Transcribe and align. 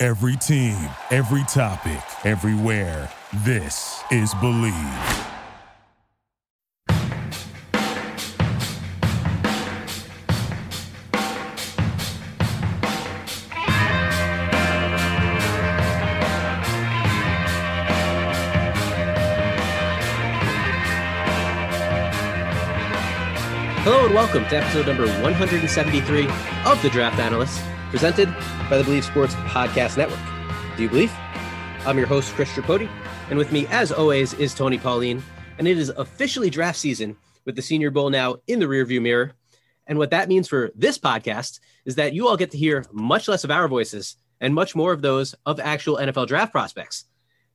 Every 0.00 0.36
team, 0.36 0.78
every 1.10 1.42
topic, 1.48 1.98
everywhere. 2.24 3.10
This 3.44 4.00
is 4.12 4.32
Bleav. 4.34 5.24
Hello 23.82 24.06
and 24.06 24.14
welcome 24.14 24.44
to 24.44 24.58
episode 24.58 24.86
number 24.86 25.08
173 25.22 26.28
of 26.66 26.80
The 26.82 26.90
Draft 26.90 27.18
Analyst, 27.18 27.60
presented 27.90 28.28
by 28.68 28.76
the 28.76 28.84
Bleav 28.84 29.02
Sports 29.02 29.34
Podcast 29.34 29.96
Network. 29.96 30.20
Do 30.76 30.82
you 30.82 30.88
believe? 30.90 31.12
I'm 31.86 31.96
your 31.96 32.06
host, 32.06 32.34
Chris 32.34 32.50
Tripodi, 32.50 32.88
and 33.30 33.38
with 33.38 33.50
me, 33.50 33.66
as 33.68 33.90
always, 33.90 34.34
is 34.34 34.54
Tony 34.54 34.78
Pauline. 34.78 35.22
And 35.58 35.66
it 35.66 35.78
is 35.78 35.88
officially 35.90 36.50
draft 36.50 36.78
season 36.78 37.16
with 37.46 37.56
the 37.56 37.62
Senior 37.62 37.90
Bowl 37.90 38.10
now 38.10 38.36
in 38.46 38.58
the 38.58 38.66
rearview 38.66 39.00
mirror. 39.00 39.32
And 39.86 39.98
what 39.98 40.10
that 40.10 40.28
means 40.28 40.48
for 40.48 40.70
this 40.74 40.98
podcast 40.98 41.60
is 41.86 41.94
that 41.94 42.12
you 42.12 42.28
all 42.28 42.36
get 42.36 42.50
to 42.50 42.58
hear 42.58 42.84
much 42.92 43.26
less 43.26 43.42
of 43.42 43.50
our 43.50 43.66
voices 43.68 44.16
and 44.40 44.54
much 44.54 44.76
more 44.76 44.92
of 44.92 45.00
those 45.00 45.34
of 45.46 45.58
actual 45.58 45.96
NFL 45.96 46.26
draft 46.28 46.52
prospects. 46.52 47.06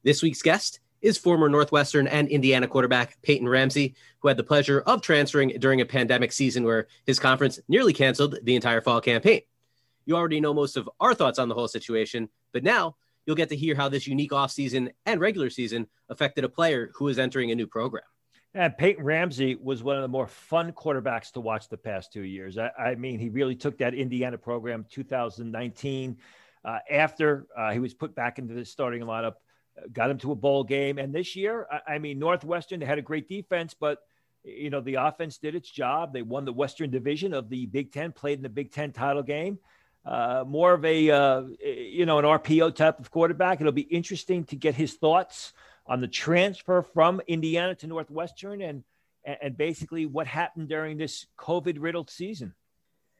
This 0.03 0.23
week's 0.23 0.41
guest 0.41 0.79
is 1.01 1.17
former 1.17 1.47
Northwestern 1.47 2.07
and 2.07 2.27
Indiana 2.27 2.67
quarterback 2.67 3.21
Peyton 3.21 3.47
Ramsey, 3.47 3.95
who 4.19 4.29
had 4.29 4.37
the 4.37 4.43
pleasure 4.43 4.81
of 4.81 5.01
transferring 5.01 5.49
during 5.59 5.79
a 5.79 5.85
pandemic 5.85 6.31
season 6.31 6.63
where 6.63 6.87
his 7.05 7.19
conference 7.19 7.59
nearly 7.67 7.93
canceled 7.93 8.39
the 8.41 8.55
entire 8.55 8.81
fall 8.81 8.99
campaign. 8.99 9.41
You 10.05 10.15
already 10.15 10.39
know 10.39 10.53
most 10.53 10.77
of 10.77 10.89
our 10.99 11.13
thoughts 11.13 11.39
on 11.39 11.49
the 11.49 11.55
whole 11.55 11.67
situation, 11.67 12.29
but 12.51 12.63
now 12.63 12.95
you'll 13.25 13.35
get 13.35 13.49
to 13.49 13.55
hear 13.55 13.75
how 13.75 13.89
this 13.89 14.07
unique 14.07 14.31
offseason 14.31 14.91
and 15.05 15.19
regular 15.19 15.49
season 15.49 15.87
affected 16.09 16.43
a 16.43 16.49
player 16.49 16.91
who 16.95 17.07
is 17.07 17.19
entering 17.19 17.51
a 17.51 17.55
new 17.55 17.67
program. 17.67 18.03
And 18.53 18.77
Peyton 18.77 19.03
Ramsey 19.03 19.55
was 19.55 19.81
one 19.81 19.95
of 19.95 20.03
the 20.03 20.07
more 20.07 20.27
fun 20.27 20.73
quarterbacks 20.73 21.31
to 21.31 21.39
watch 21.39 21.69
the 21.69 21.77
past 21.77 22.13
two 22.13 22.21
years. 22.21 22.57
I, 22.57 22.69
I 22.77 22.95
mean, 22.95 23.17
he 23.17 23.29
really 23.29 23.55
took 23.55 23.79
that 23.79 23.95
Indiana 23.95 24.37
program 24.37 24.85
2019 24.91 26.17
uh, 26.63 26.79
after 26.91 27.47
uh, 27.57 27.71
he 27.71 27.79
was 27.79 27.93
put 27.95 28.13
back 28.13 28.37
into 28.37 28.53
the 28.53 28.63
starting 28.63 29.01
lineup 29.01 29.33
got 29.91 30.09
him 30.09 30.17
to 30.19 30.31
a 30.31 30.35
bowl 30.35 30.63
game. 30.63 30.97
And 30.97 31.13
this 31.13 31.35
year, 31.35 31.67
I, 31.87 31.97
mean, 31.97 32.19
Northwestern 32.19 32.79
they 32.79 32.85
had 32.85 32.99
a 32.99 33.03
great 33.03 33.27
defense, 33.27 33.73
but 33.73 33.99
you 34.43 34.69
know 34.69 34.81
the 34.81 34.95
offense 34.95 35.37
did 35.37 35.55
its 35.55 35.69
job. 35.69 36.13
They 36.13 36.21
won 36.21 36.45
the 36.45 36.53
Western 36.53 36.89
Division 36.89 37.33
of 37.33 37.49
the 37.49 37.65
Big 37.65 37.91
Ten, 37.91 38.11
played 38.11 38.39
in 38.39 38.43
the 38.43 38.49
Big 38.49 38.71
Ten 38.71 38.91
title 38.91 39.23
game. 39.23 39.57
Uh, 40.05 40.43
more 40.45 40.73
of 40.73 40.83
a 40.83 41.09
uh, 41.09 41.43
you 41.63 42.05
know 42.05 42.19
an 42.19 42.25
RPO 42.25 42.75
type 42.75 42.99
of 42.99 43.09
quarterback. 43.09 43.61
It'll 43.61 43.71
be 43.71 43.81
interesting 43.81 44.43
to 44.45 44.55
get 44.55 44.75
his 44.75 44.93
thoughts 44.93 45.53
on 45.85 46.01
the 46.01 46.07
transfer 46.07 46.81
from 46.81 47.21
Indiana 47.27 47.75
to 47.75 47.87
Northwestern 47.87 48.61
and 48.61 48.83
and 49.23 49.57
basically 49.57 50.05
what 50.05 50.27
happened 50.27 50.67
during 50.67 50.97
this 50.97 51.27
COVID 51.37 51.77
riddled 51.79 52.09
season. 52.09 52.53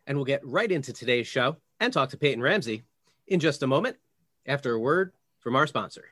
And 0.06 0.18
we'll 0.18 0.26
get 0.26 0.46
right 0.46 0.70
into 0.70 0.92
today's 0.92 1.28
show 1.28 1.56
and 1.80 1.94
talk 1.94 2.10
to 2.10 2.18
Peyton 2.18 2.42
Ramsey 2.42 2.84
in 3.28 3.40
just 3.40 3.64
a 3.64 3.68
moment 3.68 3.96
after 4.46 4.74
a 4.74 4.80
word 4.80 5.14
from 5.40 5.56
our 5.56 5.68
sponsor. 5.68 6.06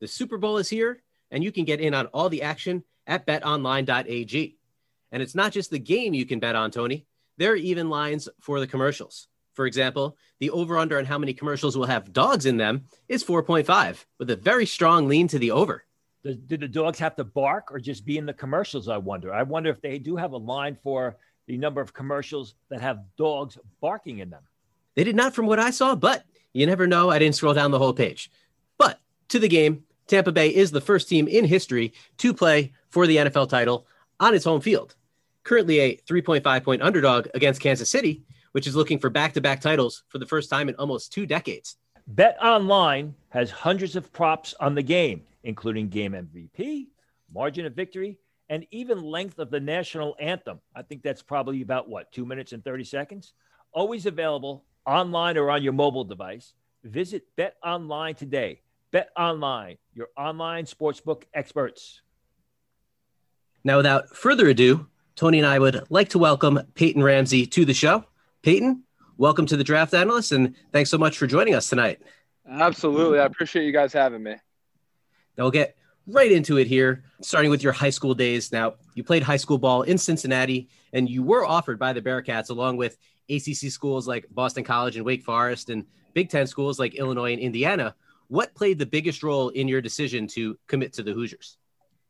The 0.00 0.08
Super 0.08 0.38
Bowl 0.38 0.58
is 0.58 0.68
here, 0.68 1.02
and 1.30 1.44
you 1.44 1.52
can 1.52 1.64
get 1.64 1.80
in 1.80 1.94
on 1.94 2.06
all 2.06 2.28
the 2.28 2.42
action 2.42 2.82
at 3.06 3.26
betonline.ag. 3.26 4.56
And 5.12 5.22
it's 5.22 5.34
not 5.34 5.52
just 5.52 5.70
the 5.70 5.78
game 5.78 6.14
you 6.14 6.26
can 6.26 6.40
bet 6.40 6.56
on, 6.56 6.72
Tony. 6.72 7.06
There 7.36 7.52
are 7.52 7.56
even 7.56 7.90
lines 7.90 8.28
for 8.40 8.60
the 8.60 8.66
commercials. 8.66 9.28
For 9.54 9.66
example, 9.66 10.16
the 10.40 10.50
over 10.50 10.76
under 10.76 10.98
on 10.98 11.04
how 11.04 11.18
many 11.18 11.32
commercials 11.32 11.76
will 11.76 11.86
have 11.86 12.12
dogs 12.12 12.46
in 12.46 12.56
them 12.56 12.84
is 13.08 13.24
4.5, 13.24 14.04
with 14.18 14.30
a 14.30 14.36
very 14.36 14.66
strong 14.66 15.06
lean 15.06 15.28
to 15.28 15.38
the 15.38 15.52
over. 15.52 15.84
Do 16.24 16.56
the 16.56 16.68
dogs 16.68 16.98
have 16.98 17.16
to 17.16 17.24
bark 17.24 17.70
or 17.70 17.78
just 17.78 18.04
be 18.04 18.18
in 18.18 18.26
the 18.26 18.32
commercials? 18.32 18.88
I 18.88 18.96
wonder. 18.96 19.32
I 19.32 19.42
wonder 19.42 19.70
if 19.70 19.80
they 19.80 19.98
do 19.98 20.16
have 20.16 20.32
a 20.32 20.38
line 20.38 20.76
for 20.82 21.16
the 21.46 21.58
number 21.58 21.80
of 21.80 21.92
commercials 21.92 22.54
that 22.70 22.80
have 22.80 23.04
dogs 23.16 23.58
barking 23.80 24.18
in 24.20 24.30
them. 24.30 24.42
They 24.94 25.04
did 25.04 25.16
not, 25.16 25.34
from 25.34 25.46
what 25.46 25.60
I 25.60 25.70
saw, 25.70 25.94
but 25.94 26.24
you 26.52 26.66
never 26.66 26.86
know. 26.86 27.10
I 27.10 27.18
didn't 27.18 27.34
scroll 27.34 27.52
down 27.54 27.72
the 27.72 27.78
whole 27.78 27.92
page. 27.92 28.30
But 28.78 29.00
to 29.28 29.38
the 29.38 29.48
game, 29.48 29.84
Tampa 30.06 30.32
Bay 30.32 30.48
is 30.48 30.70
the 30.70 30.80
first 30.80 31.08
team 31.08 31.28
in 31.28 31.44
history 31.44 31.92
to 32.18 32.32
play 32.32 32.72
for 32.88 33.06
the 33.06 33.16
NFL 33.16 33.48
title 33.48 33.86
on 34.18 34.34
its 34.34 34.44
home 34.44 34.60
field. 34.60 34.94
Currently 35.44 35.78
a 35.80 35.96
3.5 35.96 36.64
point 36.64 36.82
underdog 36.82 37.28
against 37.34 37.60
Kansas 37.60 37.90
City, 37.90 38.24
which 38.52 38.66
is 38.66 38.74
looking 38.74 38.98
for 38.98 39.10
back 39.10 39.34
to 39.34 39.40
back 39.40 39.60
titles 39.60 40.02
for 40.08 40.18
the 40.18 40.26
first 40.26 40.50
time 40.50 40.68
in 40.68 40.74
almost 40.76 41.12
two 41.12 41.26
decades. 41.26 41.76
Bet 42.06 42.36
Online 42.42 43.14
has 43.30 43.50
hundreds 43.50 43.96
of 43.96 44.12
props 44.12 44.54
on 44.60 44.74
the 44.74 44.82
game, 44.82 45.22
including 45.42 45.88
game 45.88 46.12
MVP, 46.12 46.88
margin 47.32 47.66
of 47.66 47.74
victory, 47.74 48.18
and 48.48 48.66
even 48.70 49.02
length 49.02 49.38
of 49.38 49.50
the 49.50 49.60
national 49.60 50.16
anthem. 50.18 50.60
I 50.74 50.82
think 50.82 51.02
that's 51.02 51.22
probably 51.22 51.62
about 51.62 51.88
what, 51.88 52.12
two 52.12 52.26
minutes 52.26 52.52
and 52.52 52.62
30 52.62 52.84
seconds? 52.84 53.32
Always 53.72 54.06
available 54.06 54.64
online 54.86 55.36
or 55.36 55.50
on 55.50 55.62
your 55.62 55.72
mobile 55.72 56.04
device. 56.04 56.52
Visit 56.82 57.24
Bet 57.36 57.56
Online 57.64 58.14
today 58.14 58.60
Bet 58.92 59.08
Online, 59.16 59.76
your 59.92 60.08
online 60.16 60.66
sportsbook 60.66 61.24
experts. 61.34 62.02
Now, 63.64 63.78
without 63.78 64.14
further 64.14 64.48
ado, 64.48 64.86
Tony 65.16 65.38
and 65.38 65.46
I 65.46 65.60
would 65.60 65.84
like 65.90 66.08
to 66.08 66.18
welcome 66.18 66.60
Peyton 66.74 67.02
Ramsey 67.02 67.46
to 67.46 67.64
the 67.64 67.72
show. 67.72 68.04
Peyton, 68.42 68.82
welcome 69.16 69.46
to 69.46 69.56
the 69.56 69.62
Draft 69.62 69.94
Analyst, 69.94 70.32
and 70.32 70.56
thanks 70.72 70.90
so 70.90 70.98
much 70.98 71.18
for 71.18 71.28
joining 71.28 71.54
us 71.54 71.68
tonight. 71.68 72.02
Absolutely. 72.50 73.20
I 73.20 73.24
appreciate 73.24 73.64
you 73.64 73.70
guys 73.72 73.92
having 73.92 74.24
me. 74.24 74.32
Now, 75.38 75.44
we'll 75.44 75.50
get 75.52 75.76
right 76.08 76.32
into 76.32 76.58
it 76.58 76.66
here, 76.66 77.04
starting 77.22 77.52
with 77.52 77.62
your 77.62 77.72
high 77.72 77.90
school 77.90 78.14
days. 78.14 78.50
Now, 78.50 78.74
you 78.96 79.04
played 79.04 79.22
high 79.22 79.36
school 79.36 79.56
ball 79.56 79.82
in 79.82 79.98
Cincinnati, 79.98 80.68
and 80.92 81.08
you 81.08 81.22
were 81.22 81.46
offered 81.46 81.78
by 81.78 81.92
the 81.92 82.02
Bearcats 82.02 82.50
along 82.50 82.76
with 82.76 82.98
ACC 83.30 83.70
schools 83.70 84.08
like 84.08 84.26
Boston 84.32 84.64
College 84.64 84.96
and 84.96 85.04
Wake 85.04 85.22
Forest 85.22 85.70
and 85.70 85.86
Big 86.12 86.28
Ten 86.28 86.48
schools 86.48 86.80
like 86.80 86.96
Illinois 86.96 87.32
and 87.32 87.40
Indiana. 87.40 87.94
What 88.26 88.54
played 88.56 88.80
the 88.80 88.86
biggest 88.86 89.22
role 89.22 89.50
in 89.50 89.68
your 89.68 89.80
decision 89.80 90.26
to 90.28 90.58
commit 90.66 90.92
to 90.94 91.04
the 91.04 91.12
Hoosiers? 91.12 91.56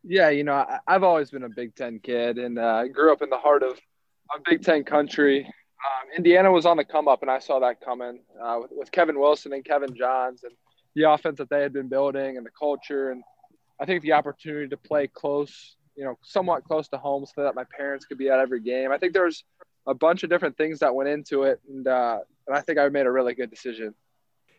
Yeah, 0.07 0.29
you 0.29 0.45
know, 0.45 0.53
I, 0.53 0.81
have 0.87 1.03
always 1.03 1.31
been 1.31 1.45
a 1.45 1.49
Big 1.49 1.75
Ten 1.75 1.99
kid 1.99 2.37
and 2.37 2.59
uh, 2.59 2.87
grew 2.89 3.13
up 3.13 3.23
in 3.23 3.31
the 3.31 3.39
heart 3.39 3.63
of, 3.63 3.71
of 3.71 4.45
Big 4.45 4.63
Ten 4.63 4.85
country. 4.85 5.45
Um, 5.47 6.11
Indiana 6.17 6.53
was 6.53 6.67
on 6.67 6.77
the 6.77 6.85
come 6.85 7.09
up, 7.09 7.23
and 7.23 7.31
I 7.31 7.39
saw 7.39 7.59
that 7.61 7.81
coming 7.81 8.21
uh, 8.43 8.59
with, 8.61 8.71
with 8.75 8.93
Kevin 8.93 9.19
Wilson 9.19 9.55
and 9.55 9.65
Kevin 9.65 9.97
Johns 9.97 10.45
and 10.45 10.53
the 10.95 11.11
offense 11.11 11.39
that 11.39 11.49
they 11.49 11.63
had 11.63 11.73
been 11.73 11.89
building 11.89 12.37
and 12.37 12.45
the 12.45 12.51
culture. 12.51 13.11
And 13.11 13.23
I 13.81 13.87
think 13.87 14.03
the 14.03 14.13
opportunity 14.13 14.69
to 14.69 14.77
play 14.77 15.07
close, 15.07 15.77
you 15.97 16.05
know, 16.05 16.19
somewhat 16.23 16.65
close 16.65 16.89
to 16.89 16.99
home 16.99 17.25
so 17.25 17.43
that 17.43 17.55
my 17.55 17.65
parents 17.77 18.05
could 18.05 18.19
be 18.19 18.29
at 18.29 18.39
every 18.39 18.61
game. 18.61 18.93
I 18.93 18.99
think 18.99 19.15
there's 19.15 19.43
a 19.87 19.95
bunch 19.95 20.23
of 20.23 20.31
different 20.31 20.57
things 20.59 20.81
that 20.81 20.95
went 20.95 21.09
into 21.09 21.45
it. 21.45 21.61
And, 21.69 21.87
uh, 21.87 22.19
and 22.47 22.57
I 22.57 22.61
think 22.61 22.79
I 22.79 22.89
made 22.89 23.07
a 23.07 23.11
really 23.11 23.35
good 23.35 23.51
decision. 23.51 23.95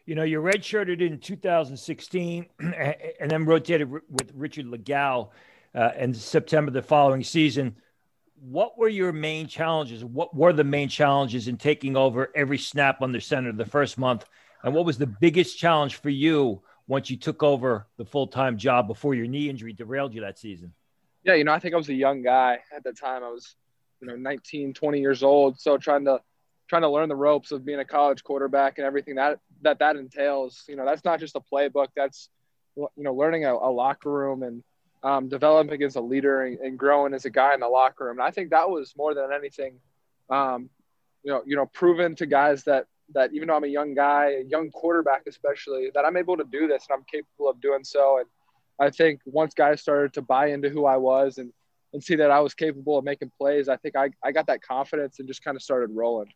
You 0.06 0.14
know, 0.14 0.24
you 0.24 0.40
redshirted 0.40 1.02
in 1.02 1.20
2016 1.20 2.46
and 2.60 3.32
then 3.32 3.46
rotated 3.46 3.90
with 3.90 4.32
Richard 4.36 4.66
Lagow 4.66 5.30
uh, 5.74 5.92
in 5.98 6.14
September 6.14 6.72
the 6.72 6.84
following 6.84 7.24
season. 7.24 7.76
What 8.40 8.78
were 8.78 8.88
your 8.88 9.12
main 9.12 9.48
challenges? 9.48 10.06
What 10.06 10.36
were 10.36 10.54
the 10.54 10.64
main 10.64 10.90
challenges 10.90 11.48
in 11.48 11.58
taking 11.58 11.98
over 11.98 12.32
every 12.36 12.60
snap 12.60 13.02
under 13.02 13.20
center 13.20 13.52
the 13.52 13.66
first 13.66 13.98
month? 13.98 14.26
And 14.64 14.76
what 14.76 14.86
was 14.86 15.00
the 15.00 15.08
biggest 15.08 15.58
challenge 15.58 15.96
for 15.96 16.10
you 16.10 16.62
once 16.88 17.10
you 17.10 17.18
took 17.18 17.42
over 17.42 17.88
the 17.98 18.06
full 18.06 18.28
time 18.28 18.58
job 18.58 18.88
before 18.88 19.16
your 19.16 19.26
knee 19.26 19.50
injury 19.50 19.74
derailed 19.74 20.14
you 20.14 20.22
that 20.22 20.38
season? 20.38 20.74
Yeah, 21.24 21.34
you 21.34 21.44
know, 21.44 21.54
I 21.54 21.60
think 21.60 21.74
I 21.74 21.78
was 21.78 21.90
a 21.90 21.94
young 21.94 22.22
guy 22.22 22.60
at 22.76 22.84
the 22.84 22.94
time. 22.94 23.24
I 23.24 23.30
was, 23.30 23.56
you 24.02 24.08
know, 24.08 24.16
19, 24.16 24.76
20 24.76 25.00
years 25.00 25.24
old. 25.24 25.60
So 25.60 25.78
trying 25.78 26.06
to 26.06 26.20
trying 26.68 26.82
to 26.82 26.90
learn 26.90 27.10
the 27.10 27.16
ropes 27.16 27.52
of 27.52 27.66
being 27.66 27.80
a 27.80 27.86
college 27.86 28.24
quarterback 28.24 28.78
and 28.78 28.86
everything 28.86 29.16
that 29.16 29.40
that 29.62 29.80
that 29.80 29.96
entails. 29.96 30.64
You 30.68 30.76
know, 30.76 30.86
that's 30.86 31.06
not 31.06 31.20
just 31.20 31.36
a 31.36 31.42
playbook. 31.42 31.88
That's 31.96 32.30
you 32.76 32.90
know, 32.98 33.14
learning 33.14 33.46
a, 33.46 33.54
a 33.54 33.72
locker 33.72 34.12
room 34.12 34.44
and 34.44 34.64
um, 35.04 35.30
developing 35.30 35.84
as 35.84 35.96
a 35.96 36.02
leader 36.02 36.44
and, 36.44 36.60
and, 36.60 36.80
growing 36.80 37.14
as 37.14 37.26
a 37.26 37.30
guy 37.30 37.54
in 37.54 37.60
the 37.60 37.68
locker 37.68 38.06
room. 38.06 38.18
And 38.18 38.28
I 38.28 38.32
think 38.32 38.50
that 38.50 38.70
was 38.70 38.94
more 38.98 39.14
than 39.14 39.32
anything, 39.32 39.80
um, 40.32 40.70
you 41.24 41.32
know, 41.32 41.44
you 41.46 41.56
know, 41.56 41.68
proven 41.68 42.16
to 42.16 42.26
guys 42.26 42.64
that 42.64 42.88
that 43.14 43.32
even 43.34 43.48
though 43.48 43.56
I'm 43.56 43.64
a 43.64 43.68
young 43.68 43.94
guy, 43.94 44.32
a 44.32 44.44
young 44.46 44.72
quarterback 44.72 45.24
especially, 45.28 45.92
that 45.94 46.06
I'm 46.06 46.18
able 46.18 46.38
to 46.38 46.44
do 46.44 46.68
this 46.68 46.88
and 46.90 46.98
I'm 46.98 47.06
capable 47.06 47.50
of 47.50 47.62
doing 47.62 47.84
so. 47.84 48.18
And 48.18 48.26
I 48.80 48.90
think 48.90 49.22
once 49.26 49.54
guys 49.54 49.80
started 49.80 50.14
to 50.14 50.24
buy 50.24 50.48
into 50.48 50.70
who 50.70 50.86
I 50.86 50.98
was 50.98 51.38
and 51.38 51.54
and 51.94 52.04
see 52.04 52.16
that 52.16 52.32
I 52.32 52.42
was 52.42 52.54
capable 52.54 52.98
of 52.98 53.06
making 53.06 53.32
plays, 53.38 53.70
I 53.70 53.78
think 53.78 53.96
I, 53.96 54.10
I 54.24 54.34
got 54.34 54.48
that 54.48 54.62
confidence 54.62 55.20
and 55.20 55.28
just 55.28 55.44
kind 55.44 55.56
of 55.56 55.62
started 55.62 55.92
rolling. 55.94 56.28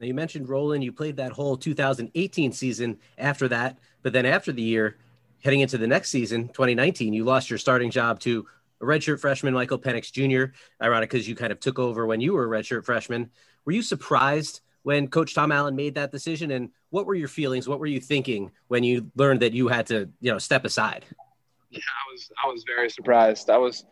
Now 0.00 0.06
you 0.06 0.14
mentioned 0.14 0.48
Roland, 0.48 0.84
you 0.84 0.92
played 0.92 1.16
that 1.16 1.32
whole 1.32 1.56
2018 1.56 2.52
season 2.52 2.98
after 3.16 3.48
that, 3.48 3.78
but 4.02 4.12
then 4.12 4.26
after 4.26 4.52
the 4.52 4.62
year, 4.62 4.98
heading 5.42 5.60
into 5.60 5.78
the 5.78 5.86
next 5.86 6.10
season, 6.10 6.48
2019, 6.48 7.12
you 7.12 7.24
lost 7.24 7.48
your 7.48 7.58
starting 7.58 7.90
job 7.90 8.20
to 8.20 8.46
a 8.80 8.84
redshirt 8.84 9.20
freshman, 9.20 9.54
Michael 9.54 9.78
Penix 9.78 10.12
Jr. 10.12 10.52
Ironic 10.82 11.10
because 11.10 11.26
you 11.26 11.34
kind 11.34 11.52
of 11.52 11.60
took 11.60 11.78
over 11.78 12.06
when 12.06 12.20
you 12.20 12.34
were 12.34 12.44
a 12.44 12.60
redshirt 12.60 12.84
freshman. 12.84 13.30
Were 13.64 13.72
you 13.72 13.80
surprised 13.80 14.60
when 14.82 15.08
Coach 15.08 15.34
Tom 15.34 15.50
Allen 15.50 15.74
made 15.74 15.94
that 15.94 16.12
decision, 16.12 16.50
and 16.50 16.70
what 16.90 17.06
were 17.06 17.14
your 17.14 17.28
feelings? 17.28 17.66
What 17.66 17.80
were 17.80 17.86
you 17.86 18.00
thinking 18.00 18.52
when 18.68 18.84
you 18.84 19.10
learned 19.16 19.40
that 19.40 19.52
you 19.52 19.68
had 19.68 19.86
to, 19.86 20.10
you 20.20 20.30
know, 20.30 20.38
step 20.38 20.64
aside? 20.64 21.04
Yeah, 21.70 21.80
I 21.80 22.12
was 22.12 22.30
I 22.44 22.48
was 22.48 22.64
very 22.64 22.90
surprised. 22.90 23.48
I 23.48 23.56
was 23.56 23.84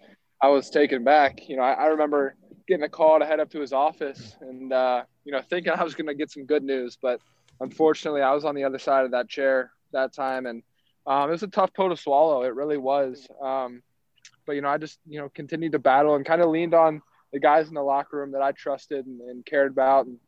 I 0.42 0.48
was 0.48 0.68
taken 0.70 1.02
back. 1.02 1.48
You 1.48 1.56
know, 1.56 1.62
I, 1.62 1.72
I 1.72 1.86
remember 1.86 2.36
getting 2.66 2.84
a 2.84 2.88
call 2.88 3.19
to 3.19 3.26
head 3.26 3.40
up 3.40 3.50
to 3.50 3.61
his 3.61 3.72
office 3.72 4.37
and 4.40 4.72
uh, 4.72 5.02
you 5.25 5.32
know 5.32 5.40
thinking 5.43 5.72
I 5.76 5.82
was 5.82 5.94
going 5.94 6.06
to 6.06 6.14
get 6.14 6.31
some 6.31 6.44
good 6.44 6.62
news, 6.62 6.96
but 7.00 7.20
unfortunately 7.61 8.22
I 8.22 8.32
was 8.32 8.44
on 8.44 8.55
the 8.55 8.64
other 8.64 8.78
side 8.78 9.05
of 9.05 9.12
that 9.12 9.28
chair 9.28 9.70
that 9.93 10.12
time, 10.12 10.46
and 10.46 10.62
um, 11.06 11.28
it 11.28 11.32
was 11.32 11.43
a 11.43 11.49
tough 11.49 11.72
pill 11.75 11.90
to 11.90 11.96
swallow. 11.96 12.43
It 12.43 12.55
really 12.55 12.78
was. 12.78 13.26
Um, 13.43 13.82
but 14.46 14.52
you 14.52 14.62
know, 14.62 14.69
I 14.69 14.78
just 14.78 14.99
you 15.06 15.20
know 15.20 15.28
continued 15.28 15.72
to 15.72 15.78
battle 15.78 16.16
and 16.16 16.25
kind 16.25 16.43
of 16.43 16.50
leaned 16.50 16.75
on 16.75 17.02
the 17.32 17.40
guys 17.40 17.69
in 17.69 17.75
the 17.75 17.82
locker 17.82 18.19
room 18.19 18.32
that 18.32 18.43
I 18.43 18.52
trusted 18.52 19.06
and, 19.06 19.20
and 19.20 19.44
cared 19.44 19.72
about, 19.72 20.06
and 20.06 20.19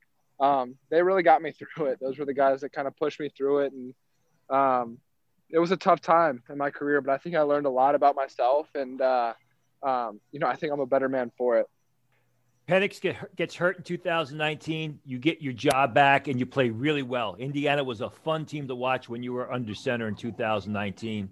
um, 0.41 0.77
they 0.91 1.03
really 1.03 1.23
got 1.23 1.43
me 1.43 1.53
through 1.77 1.87
it. 1.87 1.99
Those 2.01 2.19
were 2.19 2.25
the 2.25 2.35
guys 2.35 2.61
that 2.61 2.73
kind 2.73 2.89
of 2.89 2.97
pushed 2.97 3.21
me 3.21 3.29
through 3.29 3.61
it, 3.61 3.73
and 3.73 3.95
um, 4.51 4.99
it 5.51 5.59
was 5.59 5.71
a 5.71 5.77
tough 5.77 6.01
time 6.01 6.43
in 6.51 6.59
my 6.59 6.71
career. 6.71 7.01
But 7.01 7.13
I 7.13 7.19
think 7.19 7.37
I 7.37 7.43
learned 7.43 7.67
a 7.67 7.71
lot 7.71 7.95
about 7.95 8.17
myself, 8.17 8.69
and 8.75 9.01
uh, 9.01 9.35
um, 9.83 10.21
you 10.33 10.41
know, 10.41 10.47
I 10.47 10.57
think 10.57 10.73
I'm 10.73 10.81
a 10.81 10.87
better 10.87 11.09
man 11.09 11.31
for 11.37 11.59
it. 11.59 11.67
Penix 12.69 13.01
get, 13.01 13.37
gets 13.37 13.55
hurt 13.55 13.77
in 13.77 13.83
2019. 13.85 14.99
You 15.05 15.19
get 15.19 15.41
your 15.41 15.53
job 15.53 15.95
back 15.95 16.27
and 16.27 16.39
you 16.39 16.47
play 16.47 16.71
really 16.71 17.03
well. 17.03 17.37
Indiana 17.39 17.85
was 17.85 18.01
a 18.01 18.11
fun 18.11 18.45
team 18.45 18.67
to 18.67 18.75
watch 18.75 19.09
when 19.09 19.23
you 19.23 19.33
were 19.33 19.53
under 19.53 19.75
center 19.75 20.09
in 20.09 20.17
2019. 20.17 21.29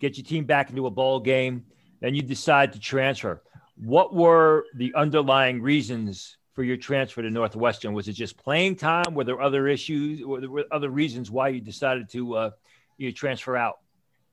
Get 0.00 0.16
your 0.16 0.26
team 0.26 0.44
back 0.44 0.70
into 0.70 0.86
a 0.86 0.90
bowl 0.90 1.20
game. 1.20 1.64
Then 2.00 2.14
you 2.14 2.22
decide 2.22 2.72
to 2.72 2.80
transfer. 2.80 3.40
What 3.76 4.14
were 4.14 4.64
the 4.74 4.92
underlying 4.94 5.62
reasons 5.62 6.38
for 6.54 6.64
your 6.64 6.76
transfer 6.76 7.22
to 7.22 7.30
Northwestern? 7.30 7.94
Was 7.94 8.08
it 8.08 8.14
just 8.14 8.36
playing 8.36 8.76
time? 8.76 9.14
Were 9.14 9.24
there 9.24 9.40
other 9.40 9.68
issues? 9.68 10.24
Were 10.24 10.40
there 10.40 10.64
other 10.72 10.90
reasons 10.90 11.30
why 11.30 11.48
you 11.48 11.60
decided 11.60 12.08
to 12.10 12.34
uh, 12.34 12.50
you 12.98 13.12
transfer 13.12 13.56
out? 13.56 13.78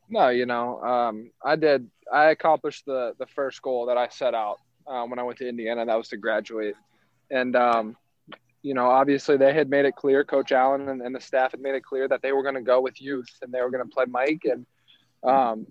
No, 0.10 0.30
you 0.30 0.46
know, 0.46 0.82
um, 0.82 1.32
I 1.44 1.56
did. 1.56 1.90
I 2.12 2.32
accomplished 2.32 2.86
the 2.86 3.14
the 3.18 3.28
first 3.28 3.62
goal 3.62 3.86
that 3.86 3.98
I 3.98 4.10
set 4.10 4.36
out 4.36 4.60
um, 4.88 5.10
when 5.10 5.20
I 5.20 5.24
went 5.24 5.38
to 5.40 5.48
Indiana. 5.48 5.86
That 5.86 5.98
was 5.98 6.10
to 6.10 6.18
graduate, 6.18 6.76
and 7.30 7.56
um, 7.56 7.96
you 8.64 8.74
know, 8.74 8.88
obviously 8.88 9.38
they 9.38 9.54
had 9.54 9.70
made 9.70 9.86
it 9.86 9.96
clear, 9.96 10.24
Coach 10.24 10.52
Allen 10.52 10.90
and, 10.90 11.02
and 11.02 11.16
the 11.16 11.22
staff 11.22 11.52
had 11.52 11.62
made 11.62 11.76
it 11.76 11.84
clear 11.84 12.08
that 12.08 12.22
they 12.22 12.32
were 12.32 12.44
going 12.44 12.56
to 12.56 12.62
go 12.62 12.80
with 12.80 13.02
youth 13.02 13.30
and 13.42 13.52
they 13.52 13.62
were 13.62 13.72
going 13.72 13.84
to 13.84 13.94
play 13.94 14.06
Mike. 14.08 14.44
And 14.44 14.66
um, 15.24 15.66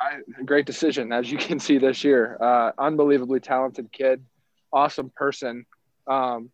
I, 0.00 0.20
great 0.44 0.66
decision, 0.66 1.12
as 1.12 1.30
you 1.30 1.38
can 1.46 1.60
see 1.60 1.78
this 1.78 2.02
year. 2.02 2.38
Uh, 2.40 2.72
unbelievably 2.78 3.40
talented 3.40 3.92
kid, 3.92 4.24
awesome 4.72 5.12
person. 5.14 5.66
Um, 6.06 6.50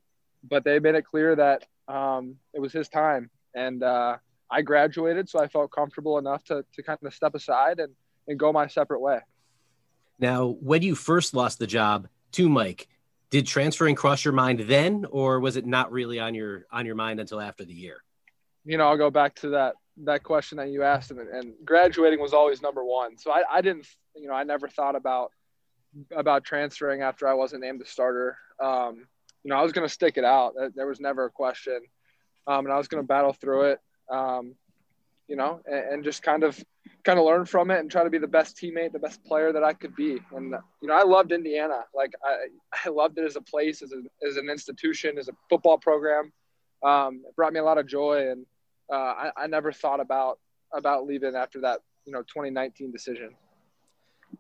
but 0.49 0.65
they 0.65 0.79
made 0.79 0.95
it 0.95 1.05
clear 1.05 1.37
that 1.37 1.65
um, 1.87 2.37
it 2.55 2.61
was 2.61 2.73
his 2.73 2.89
time, 2.89 3.31
and 3.55 3.83
uh, 3.83 4.17
I 4.51 4.63
graduated, 4.63 5.29
so 5.29 5.41
I 5.41 5.49
felt 5.49 5.71
comfortable 5.71 6.19
enough 6.19 6.43
to, 6.45 6.65
to 6.75 6.83
kind 6.83 6.99
of 7.05 7.13
step 7.13 7.35
aside 7.35 7.79
and, 7.79 7.93
and 8.27 8.39
go 8.39 8.53
my 8.53 8.69
separate 8.69 9.01
way. 9.01 9.19
Now, 10.21 10.57
when 10.61 10.83
you 10.83 10.95
first 10.95 11.35
lost 11.35 11.59
the 11.59 11.67
job 11.67 12.09
to 12.33 12.49
Mike, 12.49 12.89
did 13.31 13.47
transferring 13.47 13.95
cross 13.95 14.25
your 14.25 14.35
mind 14.35 14.61
then, 14.61 15.07
or 15.11 15.41
was 15.41 15.57
it 15.57 15.67
not 15.67 15.93
really 15.93 16.19
on 16.19 16.35
your 16.35 16.67
on 16.71 16.85
your 16.87 16.95
mind 16.95 17.21
until 17.21 17.41
after 17.41 17.65
the 17.65 17.73
year? 17.73 18.03
You 18.65 18.77
know, 18.77 18.89
I'll 18.89 18.99
go 18.99 19.11
back 19.11 19.35
to 19.37 19.51
that 19.51 19.75
that 20.05 20.23
question 20.23 20.59
that 20.59 20.71
you 20.71 20.83
asked, 20.83 21.11
and, 21.11 21.21
and 21.21 21.55
graduating 21.65 22.21
was 22.21 22.33
always 22.33 22.61
number 22.61 22.85
one. 22.85 23.19
So 23.19 23.31
I, 23.31 23.43
I 23.51 23.61
didn't, 23.61 23.87
you 24.17 24.29
know, 24.29 24.35
I 24.35 24.45
never 24.45 24.69
thought 24.69 24.97
about 24.97 25.33
about 26.15 26.45
transferring 26.45 27.03
after 27.03 27.27
I 27.27 27.35
wasn't 27.35 27.63
named 27.63 27.81
the 27.81 27.87
starter. 27.87 28.37
Um, 28.63 29.07
you 29.43 29.51
know, 29.51 29.57
I 29.57 29.63
was 29.63 29.73
going 29.73 29.87
to 29.87 29.93
stick 29.93 30.19
it 30.19 30.25
out. 30.25 30.55
There 30.75 30.87
was 30.87 31.01
never 31.01 31.25
a 31.25 31.31
question, 31.31 31.81
um, 32.47 32.67
and 32.67 32.73
I 32.73 32.79
was 32.79 32.89
going 32.89 33.03
to 33.03 33.07
battle 33.07 33.33
through 33.33 33.73
it 33.73 33.81
um, 34.11 34.57
you 35.29 35.37
know, 35.37 35.61
and, 35.65 35.95
and, 35.95 36.05
just 36.05 36.23
kind 36.23 36.43
of 36.43 36.63
kind 37.05 37.19
of 37.19 37.25
learn 37.25 37.45
from 37.45 37.71
it 37.71 37.79
and 37.79 37.91
try 37.91 38.05
to 38.05 38.11
be 38.11 38.19
the 38.19 38.29
best 38.29 38.57
teammate, 38.57 38.93
the 38.93 38.99
best 38.99 39.25
player 39.25 39.53
that 39.53 39.65
I 39.65 39.73
could 39.73 39.95
be. 39.97 40.19
And 40.35 40.55
you 40.81 40.89
know, 40.89 40.95
I 40.95 41.03
loved 41.03 41.33
Indiana. 41.33 41.85
Like 41.95 42.13
I, 42.25 42.47
I 42.87 42.89
loved 42.91 43.19
it 43.19 43.25
as 43.25 43.37
a 43.37 43.41
place, 43.41 43.83
as, 43.83 43.93
a, 43.93 44.27
as 44.27 44.37
an 44.37 44.49
institution, 44.49 45.19
as 45.19 45.29
a 45.29 45.33
football 45.49 45.79
program. 45.79 46.33
Um, 46.83 47.23
it 47.27 47.37
brought 47.37 47.53
me 47.53 47.61
a 47.61 47.65
lot 47.65 47.79
of 47.79 47.87
joy, 47.87 48.31
and 48.31 48.47
uh, 48.91 48.97
I, 48.97 49.31
I 49.37 49.47
never 49.47 49.73
thought 49.73 50.01
about 50.01 50.39
about 50.73 51.05
leaving 51.05 51.35
after 51.35 51.61
that, 51.63 51.81
you 52.07 52.13
know, 52.13 52.21
2019 52.21 52.93
decision. 52.93 53.35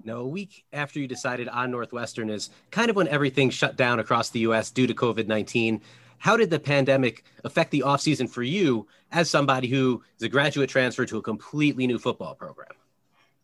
No, 0.05 0.19
a 0.19 0.27
week 0.27 0.65
after 0.73 1.01
you 1.01 1.09
decided 1.09 1.49
on 1.49 1.71
Northwestern 1.71 2.31
is 2.31 2.51
kind 2.71 2.91
of 2.91 2.97
when 2.97 3.09
everything 3.09 3.51
shut 3.51 3.77
down 3.77 3.99
across 3.99 4.31
the 4.31 4.41
U.S. 4.41 4.71
due 4.71 4.87
to 4.87 4.95
COVID 4.95 5.27
19 5.27 5.83
how 6.20 6.37
did 6.37 6.50
the 6.50 6.61
pandemic 6.61 7.25
affect 7.44 7.70
the 7.70 7.82
offseason 7.84 8.28
for 8.28 8.43
you 8.43 8.87
as 9.11 9.28
somebody 9.28 9.69
who 9.69 10.02
is 10.19 10.22
a 10.22 10.28
graduate 10.28 10.69
transfer 10.69 11.06
to 11.06 11.17
a 11.17 11.22
completely 11.22 11.87
new 11.87 11.99
football 11.99 12.34
program? 12.34 12.69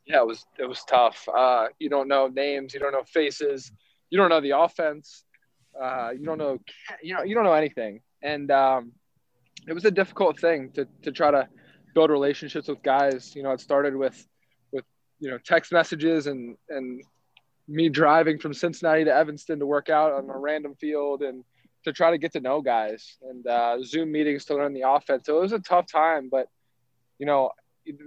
Yeah, 0.04 0.20
it 0.20 0.26
was 0.26 0.44
it 0.58 0.68
was 0.68 0.84
tough. 0.84 1.26
Uh, 1.34 1.68
you 1.80 1.88
don't 1.88 2.06
know 2.06 2.28
names, 2.28 2.74
you 2.74 2.78
don't 2.78 2.92
know 2.92 3.02
faces, 3.02 3.72
you 4.10 4.18
don't 4.18 4.28
know 4.28 4.42
the 4.42 4.56
offense, 4.56 5.24
uh, 5.80 6.10
you 6.10 6.24
don't 6.24 6.38
know 6.38 6.58
you 7.02 7.14
know 7.14 7.22
you 7.22 7.34
don't 7.34 7.44
know 7.44 7.54
anything, 7.54 8.02
and 8.22 8.50
um, 8.50 8.92
it 9.66 9.72
was 9.72 9.86
a 9.86 9.90
difficult 9.90 10.38
thing 10.38 10.70
to 10.72 10.86
to 11.02 11.10
try 11.10 11.30
to 11.30 11.48
build 11.94 12.10
relationships 12.10 12.68
with 12.68 12.82
guys. 12.82 13.34
You 13.34 13.42
know, 13.42 13.52
it 13.52 13.60
started 13.60 13.96
with 13.96 14.28
with 14.70 14.84
you 15.18 15.30
know 15.30 15.38
text 15.38 15.72
messages 15.72 16.26
and 16.26 16.56
and 16.68 17.02
me 17.66 17.88
driving 17.88 18.38
from 18.38 18.52
Cincinnati 18.52 19.04
to 19.04 19.14
Evanston 19.14 19.58
to 19.60 19.66
work 19.66 19.88
out 19.88 20.12
on 20.12 20.28
a 20.28 20.38
random 20.38 20.74
field 20.74 21.22
and 21.22 21.42
to 21.86 21.92
try 21.92 22.10
to 22.10 22.18
get 22.18 22.32
to 22.32 22.40
know 22.40 22.60
guys 22.60 23.16
and 23.22 23.46
uh, 23.46 23.78
Zoom 23.82 24.10
meetings 24.10 24.44
to 24.46 24.56
learn 24.56 24.74
the 24.74 24.82
offense. 24.88 25.26
So 25.26 25.38
it 25.38 25.40
was 25.40 25.52
a 25.52 25.60
tough 25.60 25.86
time, 25.90 26.28
but 26.28 26.48
you 27.18 27.26
know, 27.26 27.52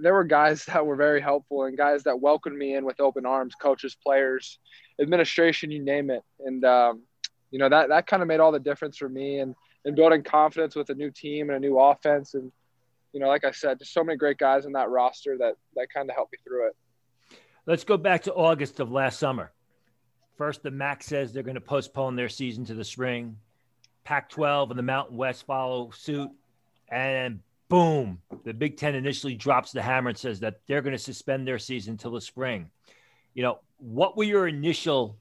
there 0.01 0.13
were 0.13 0.25
guys 0.25 0.65
that 0.65 0.86
were 0.86 0.98
very 0.98 1.22
helpful 1.22 1.63
and 1.63 1.77
guys 1.77 2.03
that 2.03 2.20
welcomed 2.20 2.58
me 2.58 2.75
in 2.75 2.84
with 2.84 3.00
open 3.00 3.25
arms, 3.25 3.56
coaches, 3.56 3.96
players, 3.96 4.60
administration, 5.01 5.72
you 5.72 5.82
name 5.82 6.10
it. 6.10 6.24
And 6.39 6.63
um, 6.65 7.03
you 7.51 7.58
know 7.58 7.70
that 7.70 7.88
that 7.89 8.06
kind 8.06 8.22
of 8.22 8.27
made 8.27 8.42
all 8.42 8.51
the 8.51 8.60
difference 8.60 8.98
for 8.98 9.10
me 9.10 9.39
and 9.39 9.56
and 9.86 9.96
building 9.96 10.24
confidence 10.24 10.75
with 10.75 10.89
a 10.89 10.96
new 10.96 11.10
team 11.10 11.50
and 11.50 11.56
a 11.56 11.60
new 11.60 11.80
offense. 11.80 12.34
And 12.34 12.51
you 13.13 13.22
know, 13.22 13.27
like 13.27 13.46
I 13.46 13.51
said, 13.51 13.80
just 13.80 13.94
so 13.94 14.03
many 14.03 14.18
great 14.18 14.38
guys 14.38 14.65
in 14.65 14.74
that 14.74 14.89
roster 14.89 15.38
that 15.38 15.56
that 15.75 15.88
kind 15.92 16.10
of 16.10 16.15
helped 16.15 16.34
me 16.34 16.38
through 16.44 16.68
it. 16.68 16.75
Let's 17.65 17.86
go 17.86 17.96
back 17.96 18.24
to 18.24 18.34
August 18.34 18.82
of 18.82 18.92
last 18.92 19.20
summer. 19.20 19.53
First, 20.38 20.63
the 20.63 20.72
MAC 20.72 21.03
says 21.03 21.34
they're 21.34 21.44
going 21.44 21.56
to 21.56 21.62
postpone 21.62 22.15
their 22.15 22.30
season 22.30 22.65
to 22.65 22.74
the 22.74 22.86
spring. 22.86 23.38
Pac 24.03 24.29
12 24.29 24.72
and 24.72 24.79
the 24.79 24.84
Mountain 24.84 25.18
West 25.18 25.46
follow 25.46 25.91
suit. 25.91 26.29
And 26.91 27.39
boom, 27.70 28.20
the 28.44 28.53
Big 28.53 28.77
Ten 28.77 28.96
initially 28.96 29.36
drops 29.36 29.72
the 29.72 29.82
hammer 29.82 30.10
and 30.10 30.18
says 30.18 30.39
that 30.41 30.62
they're 30.68 30.82
going 30.82 30.96
to 30.96 31.01
suspend 31.01 31.48
their 31.48 31.60
season 31.60 31.98
till 31.98 32.12
the 32.12 32.22
spring. 32.22 32.72
You 33.34 33.44
know, 33.44 33.60
what 33.77 34.18
were 34.18 34.24
your 34.24 34.48
initial 34.48 35.18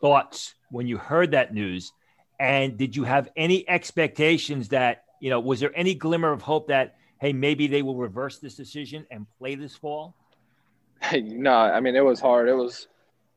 thoughts 0.00 0.54
when 0.70 0.86
you 0.86 0.98
heard 0.98 1.30
that 1.30 1.54
news? 1.54 1.92
And 2.40 2.76
did 2.76 2.94
you 2.94 3.04
have 3.04 3.28
any 3.36 3.68
expectations 3.68 4.68
that, 4.68 5.04
you 5.20 5.30
know, 5.30 5.40
was 5.40 5.60
there 5.60 5.72
any 5.74 5.94
glimmer 5.94 6.32
of 6.32 6.42
hope 6.42 6.68
that, 6.68 6.96
hey, 7.20 7.32
maybe 7.32 7.66
they 7.66 7.82
will 7.82 7.96
reverse 7.96 8.38
this 8.38 8.54
decision 8.54 9.06
and 9.10 9.26
play 9.38 9.54
this 9.54 9.76
fall? 9.76 10.14
Hey, 11.00 11.20
no, 11.20 11.52
I 11.52 11.78
mean, 11.78 11.94
it 11.94 12.04
was 12.04 12.18
hard. 12.18 12.48
It 12.48 12.54
was, 12.54 12.88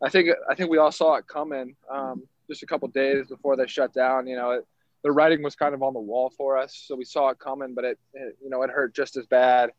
I 0.02 0.10
think, 0.10 0.30
I 0.50 0.56
think 0.56 0.72
we 0.72 0.80
all 0.80 0.92
saw 0.92 1.18
it 1.18 1.28
coming. 1.28 1.76
Um, 1.92 2.24
just 2.52 2.64
a 2.64 2.66
couple 2.66 2.88
days 2.90 3.28
before 3.30 3.56
they 3.56 3.66
shut 3.66 3.94
down. 3.94 4.28
You 4.28 4.36
know, 4.36 4.52
it, 4.52 4.68
the 5.04 5.12
writing 5.12 5.42
was 5.42 5.56
kind 5.56 5.74
of 5.74 5.82
on 5.82 5.94
the 5.94 6.00
wall 6.00 6.32
for 6.38 6.58
us, 6.58 6.84
so 6.86 6.96
we 6.96 7.06
saw 7.06 7.30
it 7.30 7.40
coming, 7.40 7.74
but 7.74 7.86
it, 7.86 8.00
it 8.14 8.38
you 8.44 8.50
know 8.50 8.62
it 8.64 8.70
hurt 8.70 8.94
just 8.94 9.18
as 9.18 9.26
bad. 9.26 9.72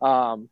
Um, 0.00 0.48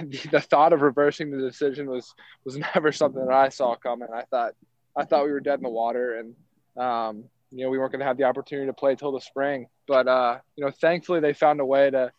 the 0.30 0.40
thought 0.40 0.72
of 0.72 0.82
reversing 0.82 1.30
the 1.30 1.38
decision 1.38 1.88
was 1.88 2.14
was 2.44 2.56
never 2.74 2.92
something 2.92 3.24
that 3.24 3.34
I 3.34 3.48
saw 3.48 3.76
coming. 3.76 4.08
I 4.14 4.22
thought 4.22 4.54
I 4.96 5.04
thought 5.04 5.24
we 5.24 5.32
were 5.32 5.40
dead 5.40 5.58
in 5.58 5.62
the 5.62 5.70
water, 5.70 6.18
and 6.18 6.84
um, 6.84 7.24
you 7.50 7.64
know 7.64 7.70
we 7.70 7.78
weren't 7.78 7.92
going 7.92 8.00
to 8.00 8.06
have 8.06 8.18
the 8.18 8.24
opportunity 8.24 8.66
to 8.66 8.74
play 8.74 8.94
till 8.94 9.12
the 9.12 9.20
spring. 9.20 9.66
But 9.86 10.08
uh, 10.08 10.38
you 10.56 10.64
know, 10.64 10.70
thankfully 10.70 11.20
they 11.20 11.32
found 11.32 11.60
a 11.60 11.66
way 11.66 11.90
to 11.90 12.12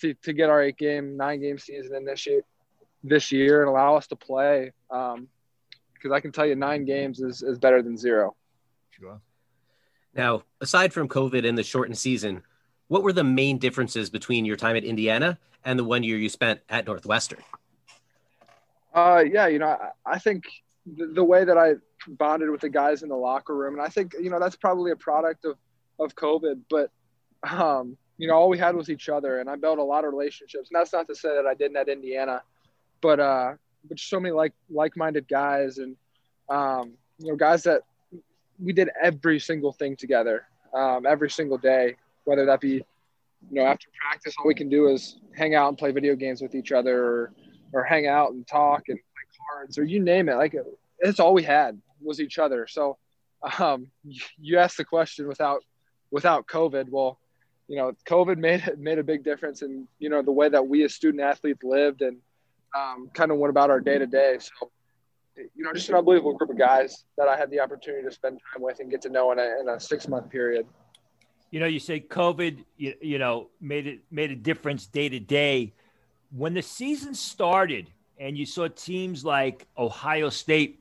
to, 0.00 0.14
to 0.14 0.32
get 0.32 0.50
our 0.50 0.62
eight 0.62 0.76
game, 0.76 1.16
nine 1.16 1.40
game 1.40 1.58
season 1.58 1.94
in 1.94 2.04
this 2.04 2.26
year, 2.26 2.42
this 3.02 3.32
year, 3.32 3.60
and 3.60 3.68
allow 3.68 3.96
us 3.96 4.06
to 4.08 4.16
play. 4.16 4.72
Um, 4.90 5.28
because 5.94 6.12
I 6.12 6.20
can 6.20 6.30
tell 6.30 6.46
you, 6.46 6.54
nine 6.54 6.84
games 6.84 7.20
is 7.20 7.42
is 7.42 7.58
better 7.58 7.82
than 7.82 7.96
zero. 7.96 8.34
Sure. 8.98 9.20
Now, 10.14 10.42
aside 10.60 10.92
from 10.92 11.08
COVID 11.08 11.46
and 11.46 11.56
the 11.58 11.62
shortened 11.62 11.98
season, 11.98 12.42
what 12.88 13.02
were 13.02 13.12
the 13.12 13.24
main 13.24 13.58
differences 13.58 14.10
between 14.10 14.44
your 14.44 14.56
time 14.56 14.76
at 14.76 14.84
Indiana 14.84 15.38
and 15.64 15.78
the 15.78 15.84
one 15.84 16.02
year 16.02 16.16
you 16.16 16.28
spent 16.28 16.60
at 16.68 16.86
Northwestern? 16.86 17.40
Uh, 18.94 19.22
yeah, 19.26 19.46
you 19.46 19.58
know, 19.58 19.66
I, 19.66 19.90
I 20.14 20.18
think 20.18 20.44
the, 20.86 21.06
the, 21.08 21.24
way 21.24 21.44
that 21.44 21.58
I 21.58 21.74
bonded 22.08 22.48
with 22.48 22.62
the 22.62 22.70
guys 22.70 23.02
in 23.02 23.10
the 23.10 23.16
locker 23.16 23.54
room, 23.54 23.74
and 23.74 23.82
I 23.82 23.88
think 23.88 24.14
you 24.18 24.30
know 24.30 24.40
that's 24.40 24.56
probably 24.56 24.92
a 24.92 24.96
product 24.96 25.44
of 25.44 25.58
of 25.98 26.14
COVID, 26.14 26.62
but 26.70 26.90
um, 27.42 27.98
you 28.16 28.28
know, 28.28 28.34
all 28.34 28.48
we 28.48 28.58
had 28.58 28.74
was 28.74 28.88
each 28.88 29.08
other, 29.10 29.40
and 29.40 29.50
I 29.50 29.56
built 29.56 29.78
a 29.78 29.82
lot 29.82 30.04
of 30.04 30.12
relationships. 30.12 30.70
And 30.70 30.80
that's 30.80 30.92
not 30.92 31.06
to 31.08 31.14
say 31.14 31.34
that 31.34 31.46
I 31.46 31.54
didn't 31.54 31.76
at 31.76 31.88
Indiana, 31.88 32.42
but 33.02 33.20
uh, 33.20 33.52
but 33.86 33.98
so 33.98 34.18
many 34.18 34.32
like 34.32 34.54
like 34.70 34.96
minded 34.96 35.28
guys, 35.28 35.78
and 35.78 35.96
um, 36.48 36.92
you 37.18 37.28
know, 37.28 37.36
guys 37.36 37.64
that 37.64 37.82
we 38.62 38.72
did 38.72 38.90
every 39.00 39.38
single 39.38 39.72
thing 39.72 39.96
together, 39.96 40.46
um, 40.74 41.06
every 41.06 41.30
single 41.30 41.58
day, 41.58 41.96
whether 42.24 42.46
that 42.46 42.60
be 42.60 42.84
you 43.50 43.52
know 43.52 43.64
after 43.64 43.88
practice, 44.00 44.34
all 44.38 44.46
we 44.46 44.54
can 44.54 44.68
do 44.68 44.88
is 44.88 45.18
hang 45.34 45.54
out 45.54 45.68
and 45.68 45.78
play 45.78 45.92
video 45.92 46.16
games 46.16 46.40
with 46.42 46.54
each 46.54 46.72
other, 46.72 47.04
or 47.04 47.32
or 47.72 47.84
hang 47.84 48.06
out 48.06 48.32
and 48.32 48.46
talk 48.46 48.88
and 48.88 48.98
play 48.98 49.40
cards, 49.50 49.78
or 49.78 49.84
you 49.84 50.00
name 50.00 50.28
it. 50.28 50.36
Like 50.36 50.54
it's 51.00 51.20
all 51.20 51.34
we 51.34 51.42
had 51.42 51.80
was 52.00 52.20
each 52.20 52.38
other. 52.38 52.66
So 52.66 52.96
um, 53.58 53.90
you 54.40 54.58
asked 54.58 54.76
the 54.76 54.84
question 54.84 55.28
without 55.28 55.62
without 56.10 56.46
COVID. 56.46 56.88
Well 56.90 57.18
you 57.68 57.76
know, 57.76 57.92
COVID 58.06 58.38
made 58.38 58.78
made 58.78 58.98
a 58.98 59.04
big 59.04 59.24
difference 59.24 59.62
in 59.62 59.86
you 59.98 60.08
know 60.08 60.22
the 60.22 60.32
way 60.32 60.48
that 60.48 60.66
we 60.66 60.84
as 60.84 60.94
student 60.94 61.22
athletes 61.22 61.62
lived 61.62 62.02
and 62.02 62.18
um, 62.76 63.10
kind 63.12 63.30
of 63.30 63.38
went 63.38 63.50
about 63.50 63.70
our 63.70 63.80
day 63.80 63.98
to 63.98 64.06
day. 64.06 64.38
So, 64.38 64.70
you 65.36 65.64
know, 65.64 65.72
just 65.72 65.88
an 65.88 65.94
unbelievable 65.94 66.34
group 66.34 66.50
of 66.50 66.58
guys 66.58 67.04
that 67.16 67.28
I 67.28 67.36
had 67.36 67.50
the 67.50 67.60
opportunity 67.60 68.04
to 68.04 68.12
spend 68.12 68.40
time 68.52 68.62
with 68.62 68.80
and 68.80 68.90
get 68.90 69.02
to 69.02 69.08
know 69.08 69.32
in 69.32 69.38
a, 69.38 69.60
in 69.60 69.68
a 69.68 69.78
six 69.78 70.08
month 70.08 70.30
period. 70.30 70.66
You 71.50 71.60
know, 71.60 71.66
you 71.66 71.78
say 71.78 72.00
COVID, 72.00 72.64
you, 72.76 72.94
you 73.00 73.18
know, 73.18 73.48
made 73.60 73.86
it 73.86 74.00
made 74.10 74.30
a 74.30 74.36
difference 74.36 74.86
day 74.86 75.08
to 75.08 75.20
day. 75.20 75.74
When 76.30 76.54
the 76.54 76.62
season 76.62 77.14
started, 77.14 77.90
and 78.18 78.36
you 78.36 78.46
saw 78.46 78.68
teams 78.68 79.24
like 79.24 79.66
Ohio 79.76 80.30
State 80.30 80.80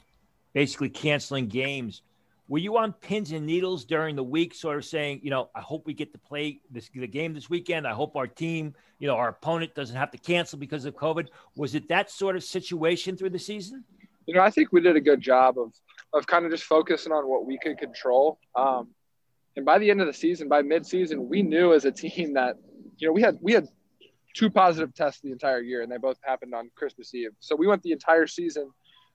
basically 0.53 0.89
canceling 0.89 1.47
games 1.47 2.01
were 2.47 2.59
you 2.59 2.77
on 2.77 2.93
pins 2.93 3.31
and 3.31 3.45
needles 3.45 3.85
during 3.85 4.15
the 4.15 4.23
week, 4.23 4.53
sort 4.53 4.77
of 4.77 4.85
saying, 4.85 5.21
you 5.23 5.31
know, 5.31 5.49
I 5.55 5.61
hope 5.61 5.85
we 5.85 5.93
get 5.93 6.13
to 6.13 6.19
play 6.19 6.59
this 6.69 6.89
the 6.93 7.07
game 7.07 7.33
this 7.33 7.49
weekend. 7.49 7.87
I 7.87 7.93
hope 7.93 8.15
our 8.15 8.27
team, 8.27 8.75
you 8.99 9.07
know, 9.07 9.15
our 9.15 9.29
opponent 9.29 9.73
doesn't 9.73 9.95
have 9.95 10.11
to 10.11 10.17
cancel 10.17 10.59
because 10.59 10.85
of 10.85 10.93
COVID. 10.93 11.29
Was 11.55 11.73
it 11.73 11.89
that 11.89 12.11
sort 12.11 12.35
of 12.35 12.43
situation 12.43 13.17
through 13.17 13.31
the 13.31 13.39
season? 13.39 13.83
You 14.25 14.35
know, 14.35 14.41
I 14.41 14.49
think 14.49 14.71
we 14.71 14.81
did 14.81 14.95
a 14.95 15.01
good 15.01 15.21
job 15.21 15.57
of 15.59 15.71
of 16.13 16.25
kind 16.27 16.45
of 16.45 16.51
just 16.51 16.63
focusing 16.63 17.11
on 17.11 17.27
what 17.27 17.45
we 17.45 17.59
could 17.61 17.77
control. 17.77 18.39
Um, 18.55 18.89
and 19.55 19.65
by 19.65 19.77
the 19.77 19.89
end 19.89 20.01
of 20.01 20.07
the 20.07 20.13
season, 20.13 20.47
by 20.47 20.61
midseason, 20.61 21.27
we 21.27 21.41
knew 21.41 21.73
as 21.73 21.85
a 21.85 21.91
team 21.91 22.33
that, 22.33 22.55
you 22.97 23.07
know, 23.07 23.13
we 23.13 23.21
had 23.21 23.37
we 23.41 23.53
had 23.53 23.67
two 24.33 24.49
positive 24.49 24.93
tests 24.93 25.21
the 25.21 25.31
entire 25.31 25.61
year, 25.61 25.81
and 25.81 25.91
they 25.91 25.97
both 25.97 26.17
happened 26.23 26.53
on 26.53 26.69
Christmas 26.75 27.13
Eve. 27.13 27.31
So 27.39 27.55
we 27.55 27.67
went 27.67 27.83
the 27.83 27.91
entire 27.91 28.27
season 28.27 28.71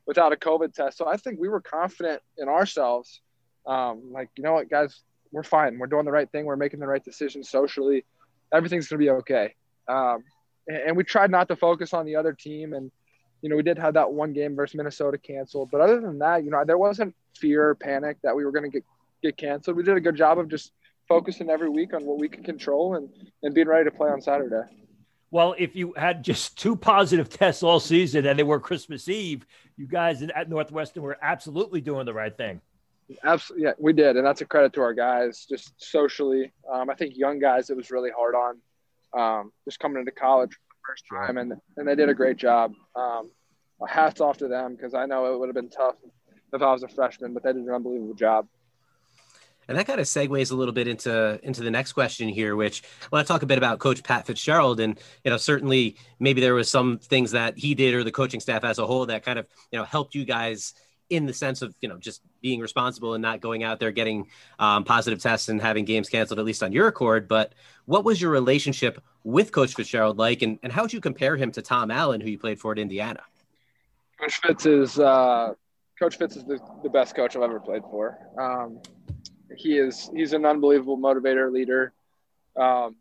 without 0.06 0.32
a 0.32 0.36
COVID 0.36 0.72
test. 0.72 0.96
So 0.96 1.06
I 1.06 1.16
think 1.16 1.38
we 1.38 1.48
were 1.48 1.60
confident 1.60 2.22
in 2.38 2.48
ourselves. 2.48 3.20
Um, 3.66 4.10
like, 4.12 4.30
you 4.36 4.42
know 4.42 4.54
what, 4.54 4.70
guys, 4.70 5.02
we're 5.30 5.42
fine. 5.42 5.78
We're 5.78 5.86
doing 5.86 6.06
the 6.06 6.12
right 6.12 6.30
thing. 6.30 6.46
We're 6.46 6.56
making 6.56 6.80
the 6.80 6.86
right 6.86 7.04
decision 7.04 7.44
socially. 7.44 8.04
Everything's 8.52 8.88
going 8.88 8.98
to 8.98 9.04
be 9.04 9.10
okay. 9.10 9.54
Um, 9.88 10.24
and, 10.66 10.78
and, 10.78 10.96
we 10.96 11.04
tried 11.04 11.30
not 11.30 11.48
to 11.48 11.56
focus 11.56 11.92
on 11.92 12.06
the 12.06 12.16
other 12.16 12.32
team. 12.32 12.72
And, 12.72 12.90
you 13.42 13.48
know, 13.48 13.56
we 13.56 13.62
did 13.62 13.78
have 13.78 13.94
that 13.94 14.12
one 14.12 14.32
game 14.32 14.54
versus 14.54 14.74
Minnesota 14.74 15.18
canceled. 15.18 15.70
But 15.70 15.80
other 15.80 16.00
than 16.00 16.18
that, 16.18 16.44
you 16.44 16.50
know, 16.50 16.62
there 16.64 16.78
wasn't 16.78 17.14
fear 17.36 17.68
or 17.68 17.74
panic 17.74 18.18
that 18.22 18.34
we 18.34 18.44
were 18.44 18.52
going 18.52 18.70
to 18.70 18.70
get, 18.70 18.84
get 19.22 19.36
canceled. 19.36 19.76
We 19.76 19.82
did 19.82 19.96
a 19.96 20.00
good 20.00 20.16
job 20.16 20.38
of 20.38 20.48
just 20.48 20.72
focusing 21.08 21.50
every 21.50 21.68
week 21.68 21.94
on 21.94 22.04
what 22.04 22.18
we 22.18 22.28
could 22.28 22.44
control 22.44 22.94
and, 22.96 23.08
and 23.42 23.54
being 23.54 23.68
ready 23.68 23.84
to 23.84 23.90
play 23.90 24.10
on 24.10 24.20
Saturday. 24.20 24.62
Well, 25.30 25.54
if 25.58 25.76
you 25.76 25.94
had 25.96 26.22
just 26.22 26.58
two 26.58 26.76
positive 26.76 27.28
tests 27.30 27.62
all 27.62 27.80
season 27.80 28.26
and 28.26 28.38
they 28.38 28.42
were 28.42 28.60
Christmas 28.60 29.08
Eve, 29.08 29.46
you 29.76 29.86
guys 29.86 30.22
at 30.22 30.48
Northwestern 30.48 31.02
were 31.02 31.18
absolutely 31.22 31.80
doing 31.80 32.04
the 32.04 32.14
right 32.14 32.36
thing. 32.36 32.60
Absolutely, 33.24 33.64
yeah, 33.64 33.72
we 33.78 33.92
did, 33.92 34.16
and 34.16 34.24
that's 34.24 34.40
a 34.40 34.44
credit 34.44 34.72
to 34.74 34.82
our 34.82 34.94
guys. 34.94 35.44
Just 35.48 35.72
socially, 35.82 36.52
um, 36.70 36.88
I 36.88 36.94
think 36.94 37.16
young 37.16 37.40
guys 37.40 37.68
it 37.68 37.76
was 37.76 37.90
really 37.90 38.10
hard 38.16 38.36
on, 38.36 38.58
um, 39.18 39.52
just 39.64 39.80
coming 39.80 39.98
into 39.98 40.12
college 40.12 40.56
first 40.86 41.04
time, 41.10 41.38
and 41.38 41.52
and 41.76 41.88
they 41.88 41.94
did 41.94 42.08
a 42.08 42.14
great 42.14 42.36
job. 42.36 42.72
Um, 42.94 43.30
hats 43.88 44.20
off 44.20 44.38
to 44.38 44.48
them 44.48 44.76
because 44.76 44.94
I 44.94 45.06
know 45.06 45.32
it 45.32 45.38
would 45.38 45.48
have 45.48 45.54
been 45.54 45.70
tough 45.70 45.96
if 46.52 46.62
I 46.62 46.72
was 46.72 46.82
a 46.82 46.88
freshman, 46.88 47.32
but 47.32 47.42
they 47.42 47.52
did 47.52 47.62
an 47.62 47.70
unbelievable 47.70 48.14
job. 48.14 48.46
And 49.68 49.78
that 49.78 49.86
kind 49.86 50.00
of 50.00 50.06
segues 50.06 50.50
a 50.50 50.56
little 50.56 50.74
bit 50.74 50.88
into 50.88 51.38
into 51.44 51.62
the 51.62 51.70
next 51.70 51.92
question 51.92 52.28
here, 52.28 52.56
which 52.56 52.82
I 53.04 53.08
want 53.12 53.26
to 53.26 53.32
talk 53.32 53.42
a 53.42 53.46
bit 53.46 53.56
about 53.56 53.78
Coach 53.78 54.02
Pat 54.02 54.26
Fitzgerald. 54.26 54.80
And 54.80 54.98
you 55.24 55.30
know, 55.30 55.36
certainly 55.36 55.96
maybe 56.18 56.40
there 56.40 56.54
was 56.54 56.68
some 56.68 56.98
things 56.98 57.30
that 57.30 57.56
he 57.56 57.76
did 57.76 57.94
or 57.94 58.02
the 58.02 58.10
coaching 58.10 58.40
staff 58.40 58.64
as 58.64 58.80
a 58.80 58.86
whole 58.86 59.06
that 59.06 59.24
kind 59.24 59.38
of 59.38 59.46
you 59.70 59.78
know 59.78 59.84
helped 59.84 60.14
you 60.16 60.24
guys 60.24 60.74
in 61.10 61.26
the 61.26 61.32
sense 61.34 61.60
of 61.60 61.74
you 61.80 61.88
know 61.88 61.98
just 61.98 62.22
being 62.40 62.60
responsible 62.60 63.14
and 63.14 63.20
not 63.20 63.40
going 63.40 63.62
out 63.64 63.80
there 63.80 63.90
getting 63.90 64.28
um, 64.58 64.84
positive 64.84 65.20
tests 65.20 65.48
and 65.48 65.60
having 65.60 65.84
games 65.84 66.08
canceled 66.08 66.38
at 66.38 66.44
least 66.44 66.62
on 66.62 66.72
your 66.72 66.86
accord. 66.86 67.28
But 67.28 67.52
what 67.84 68.04
was 68.04 68.22
your 68.22 68.30
relationship 68.30 69.02
with 69.24 69.52
Coach 69.52 69.74
Fitzgerald 69.74 70.16
like, 70.16 70.42
and, 70.42 70.58
and 70.62 70.72
how 70.72 70.82
would 70.82 70.92
you 70.92 71.00
compare 71.00 71.36
him 71.36 71.50
to 71.52 71.62
Tom 71.62 71.90
Allen, 71.90 72.20
who 72.20 72.30
you 72.30 72.38
played 72.38 72.58
for 72.58 72.72
at 72.72 72.78
Indiana? 72.78 73.20
Coach 74.18 74.40
Fitz 74.42 74.66
is 74.66 74.98
uh, 74.98 75.52
Coach 75.98 76.16
Fitz 76.16 76.36
is 76.36 76.44
the, 76.44 76.58
the 76.82 76.88
best 76.88 77.14
coach 77.14 77.36
I've 77.36 77.42
ever 77.42 77.60
played 77.60 77.82
for. 77.82 78.18
Um, 78.38 78.80
he 79.56 79.76
is 79.76 80.10
he's 80.14 80.32
an 80.32 80.46
unbelievable 80.46 80.96
motivator 80.96 81.52
leader. 81.52 81.92
Um, 82.56 82.96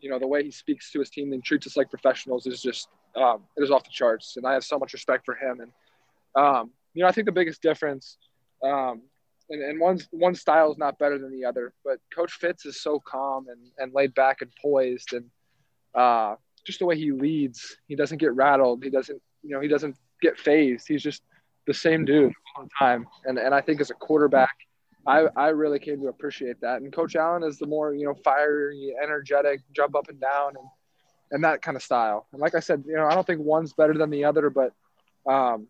you 0.00 0.10
know 0.10 0.18
the 0.18 0.26
way 0.26 0.42
he 0.42 0.50
speaks 0.50 0.90
to 0.92 0.98
his 0.98 1.10
team 1.10 1.32
and 1.32 1.44
treats 1.44 1.66
us 1.66 1.76
like 1.76 1.90
professionals 1.90 2.46
is 2.46 2.60
just 2.60 2.88
um, 3.16 3.42
it 3.56 3.62
is 3.62 3.70
off 3.70 3.84
the 3.84 3.90
charts, 3.90 4.36
and 4.36 4.46
I 4.46 4.52
have 4.52 4.64
so 4.64 4.78
much 4.78 4.92
respect 4.92 5.24
for 5.24 5.34
him. 5.34 5.60
And 5.60 5.72
um, 6.34 6.70
you 6.94 7.02
know 7.02 7.08
I 7.08 7.12
think 7.12 7.26
the 7.26 7.32
biggest 7.32 7.62
difference, 7.62 8.16
um, 8.62 9.02
and, 9.48 9.62
and 9.62 9.80
one 9.80 10.00
one 10.10 10.34
style 10.34 10.70
is 10.70 10.78
not 10.78 10.98
better 10.98 11.18
than 11.18 11.32
the 11.32 11.44
other, 11.44 11.72
but 11.84 11.98
Coach 12.14 12.32
Fitz 12.32 12.66
is 12.66 12.80
so 12.80 13.00
calm 13.00 13.46
and, 13.48 13.60
and 13.78 13.94
laid 13.94 14.14
back 14.14 14.42
and 14.42 14.50
poised, 14.60 15.12
and 15.12 15.26
uh, 15.94 16.36
just 16.64 16.78
the 16.78 16.86
way 16.86 16.96
he 16.96 17.12
leads, 17.12 17.76
he 17.88 17.96
doesn't 17.96 18.18
get 18.18 18.34
rattled. 18.34 18.84
He 18.84 18.90
doesn't 18.90 19.20
you 19.42 19.50
know 19.50 19.60
he 19.60 19.68
doesn't 19.68 19.96
get 20.20 20.38
phased. 20.38 20.86
He's 20.88 21.02
just 21.02 21.22
the 21.66 21.74
same 21.74 22.04
dude 22.04 22.32
all 22.56 22.64
the 22.64 22.70
time. 22.78 23.06
And 23.24 23.38
and 23.38 23.54
I 23.54 23.60
think 23.60 23.80
as 23.80 23.90
a 23.90 23.94
quarterback, 23.94 24.54
I 25.06 25.26
I 25.36 25.48
really 25.48 25.78
came 25.78 26.00
to 26.00 26.08
appreciate 26.08 26.60
that. 26.60 26.82
And 26.82 26.92
Coach 26.92 27.16
Allen 27.16 27.42
is 27.42 27.58
the 27.58 27.66
more 27.66 27.94
you 27.94 28.06
know 28.06 28.14
fiery, 28.24 28.94
energetic, 29.02 29.60
jump 29.74 29.94
up 29.94 30.08
and 30.08 30.20
down, 30.20 30.56
and 30.56 30.66
and 31.32 31.44
that 31.44 31.62
kind 31.62 31.76
of 31.76 31.82
style. 31.82 32.26
And 32.32 32.40
like 32.40 32.54
I 32.54 32.60
said, 32.60 32.84
you 32.86 32.96
know, 32.96 33.06
I 33.06 33.14
don't 33.14 33.26
think 33.26 33.40
one's 33.40 33.72
better 33.72 33.94
than 33.94 34.10
the 34.10 34.24
other, 34.24 34.50
but 34.50 34.72
um, 35.26 35.68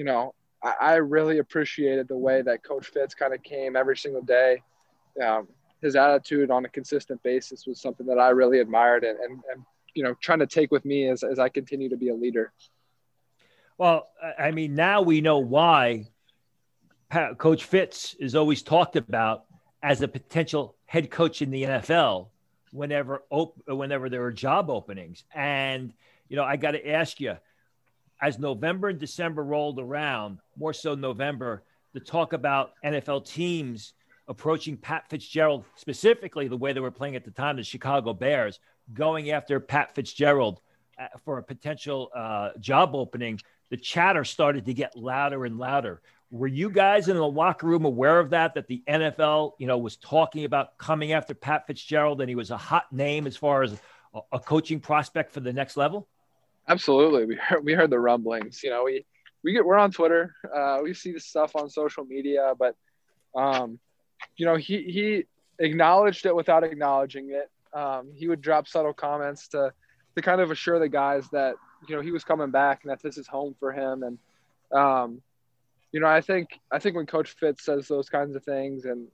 you 0.00 0.06
know, 0.06 0.32
I, 0.62 0.74
I 0.80 0.94
really 0.94 1.40
appreciated 1.40 2.08
the 2.08 2.16
way 2.16 2.40
that 2.40 2.64
Coach 2.64 2.86
Fitz 2.86 3.14
kind 3.14 3.34
of 3.34 3.42
came 3.42 3.76
every 3.76 3.98
single 3.98 4.22
day. 4.22 4.62
Um, 5.22 5.46
his 5.82 5.94
attitude 5.94 6.50
on 6.50 6.64
a 6.64 6.70
consistent 6.70 7.22
basis 7.22 7.66
was 7.66 7.82
something 7.82 8.06
that 8.06 8.18
I 8.18 8.30
really 8.30 8.60
admired 8.60 9.04
and, 9.04 9.18
and, 9.18 9.42
and 9.52 9.62
you 9.92 10.02
know 10.02 10.14
trying 10.22 10.38
to 10.38 10.46
take 10.46 10.70
with 10.70 10.86
me 10.86 11.08
as, 11.08 11.22
as 11.22 11.38
I 11.38 11.50
continue 11.50 11.90
to 11.90 11.98
be 11.98 12.08
a 12.08 12.14
leader. 12.14 12.50
Well, 13.76 14.08
I 14.38 14.52
mean, 14.52 14.74
now 14.74 15.02
we 15.02 15.20
know 15.20 15.38
why 15.38 16.06
Coach 17.36 17.64
Fitz 17.64 18.14
is 18.14 18.34
always 18.34 18.62
talked 18.62 18.96
about 18.96 19.44
as 19.82 20.00
a 20.00 20.08
potential 20.08 20.76
head 20.86 21.10
coach 21.10 21.42
in 21.42 21.50
the 21.50 21.64
NFL 21.64 22.28
whenever 22.72 23.22
op- 23.28 23.60
whenever 23.66 24.08
there 24.08 24.24
are 24.24 24.32
job 24.32 24.70
openings. 24.70 25.24
And 25.34 25.92
you 26.30 26.36
know, 26.36 26.44
I 26.44 26.56
got 26.56 26.70
to 26.70 26.88
ask 26.88 27.20
you, 27.20 27.36
as 28.22 28.38
November 28.38 28.88
and 28.88 28.98
December 28.98 29.44
rolled 29.44 29.78
around, 29.78 30.38
more 30.56 30.72
so 30.72 30.94
November, 30.94 31.64
the 31.92 32.00
talk 32.00 32.32
about 32.32 32.72
NFL 32.84 33.26
teams 33.26 33.94
approaching 34.28 34.76
Pat 34.76 35.08
Fitzgerald 35.08 35.64
specifically 35.74 36.46
the 36.46 36.56
way 36.56 36.72
they 36.72 36.80
were 36.80 36.90
playing 36.90 37.16
at 37.16 37.24
the 37.24 37.30
time, 37.30 37.56
the 37.56 37.64
Chicago 37.64 38.12
Bears, 38.12 38.60
going 38.94 39.30
after 39.30 39.58
Pat 39.58 39.94
Fitzgerald 39.94 40.60
uh, 40.98 41.06
for 41.24 41.38
a 41.38 41.42
potential 41.42 42.10
uh, 42.14 42.50
job 42.60 42.94
opening 42.94 43.40
the 43.70 43.76
chatter 43.76 44.24
started 44.24 44.66
to 44.66 44.74
get 44.74 44.96
louder 44.96 45.44
and 45.44 45.58
louder. 45.58 46.02
Were 46.30 46.48
you 46.48 46.70
guys 46.70 47.08
in 47.08 47.16
the 47.16 47.26
locker 47.26 47.66
room 47.66 47.84
aware 47.84 48.18
of 48.18 48.30
that? 48.30 48.54
That 48.54 48.66
the 48.66 48.82
NFL, 48.86 49.52
you 49.58 49.66
know, 49.66 49.78
was 49.78 49.96
talking 49.96 50.44
about 50.44 50.76
coming 50.76 51.12
after 51.12 51.34
Pat 51.34 51.66
Fitzgerald, 51.66 52.20
and 52.20 52.28
he 52.28 52.34
was 52.34 52.50
a 52.50 52.56
hot 52.56 52.92
name 52.92 53.26
as 53.26 53.36
far 53.36 53.62
as 53.62 53.76
a 54.32 54.38
coaching 54.38 54.80
prospect 54.80 55.32
for 55.32 55.40
the 55.40 55.52
next 55.52 55.76
level. 55.76 56.08
Absolutely, 56.70 57.24
we 57.26 57.34
heard, 57.34 57.64
we 57.64 57.72
heard 57.72 57.90
the 57.90 57.98
rumblings. 57.98 58.62
You 58.62 58.70
know, 58.70 58.84
we 58.84 59.04
we 59.42 59.52
get 59.52 59.64
we're 59.64 59.76
on 59.76 59.90
Twitter. 59.90 60.34
Uh, 60.54 60.78
we 60.82 60.94
see 60.94 61.12
the 61.12 61.18
stuff 61.18 61.56
on 61.56 61.68
social 61.68 62.04
media, 62.04 62.52
but 62.56 62.76
um, 63.34 63.80
you 64.36 64.46
know, 64.46 64.54
he 64.54 64.82
he 64.84 65.24
acknowledged 65.58 66.26
it 66.26 66.34
without 66.34 66.62
acknowledging 66.62 67.30
it. 67.30 67.50
Um, 67.76 68.12
he 68.14 68.28
would 68.28 68.40
drop 68.40 68.68
subtle 68.68 68.92
comments 68.92 69.48
to 69.48 69.72
to 70.14 70.22
kind 70.22 70.40
of 70.40 70.52
assure 70.52 70.78
the 70.78 70.88
guys 70.88 71.28
that 71.32 71.56
you 71.88 71.96
know 71.96 72.02
he 72.02 72.12
was 72.12 72.22
coming 72.22 72.50
back 72.50 72.80
and 72.84 72.90
that 72.92 73.02
this 73.02 73.18
is 73.18 73.26
home 73.26 73.56
for 73.58 73.72
him 73.72 74.04
and 74.04 74.18
um, 74.72 75.22
you 75.90 75.98
know 75.98 76.06
I 76.06 76.20
think 76.20 76.60
I 76.70 76.78
think 76.78 76.94
when 76.94 77.06
Coach 77.06 77.30
Fitz 77.30 77.64
says 77.64 77.88
those 77.88 78.08
kinds 78.08 78.36
of 78.36 78.44
things 78.44 78.84
and 78.84 79.08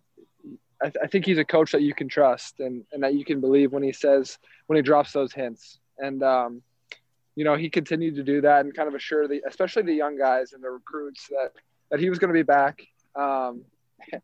I, 0.82 0.90
th- 0.90 0.96
I, 1.02 1.06
think 1.06 1.24
he's 1.24 1.38
a 1.38 1.44
coach 1.44 1.72
that 1.72 1.80
you 1.80 1.94
can 1.94 2.06
trust 2.06 2.60
and, 2.60 2.84
and 2.92 3.02
that 3.02 3.14
you 3.14 3.24
can 3.24 3.40
believe 3.40 3.72
when 3.72 3.82
he 3.82 3.92
says 3.92 4.38
when 4.66 4.76
he 4.76 4.82
drops 4.82 5.10
those 5.12 5.32
hints. 5.32 5.78
And 5.98 6.22
um, 6.22 6.60
you 7.36 7.44
know, 7.44 7.54
he 7.54 7.70
continued 7.70 8.16
to 8.16 8.24
do 8.24 8.40
that 8.40 8.64
and 8.64 8.74
kind 8.74 8.88
of 8.88 8.94
assure 8.94 9.28
the, 9.28 9.42
especially 9.46 9.82
the 9.82 9.94
young 9.94 10.18
guys 10.18 10.54
and 10.54 10.64
the 10.64 10.70
recruits 10.70 11.28
that 11.28 11.52
that 11.90 12.00
he 12.00 12.10
was 12.10 12.18
going 12.18 12.32
to 12.32 12.34
be 12.34 12.42
back. 12.42 12.82
Um, 13.14 13.62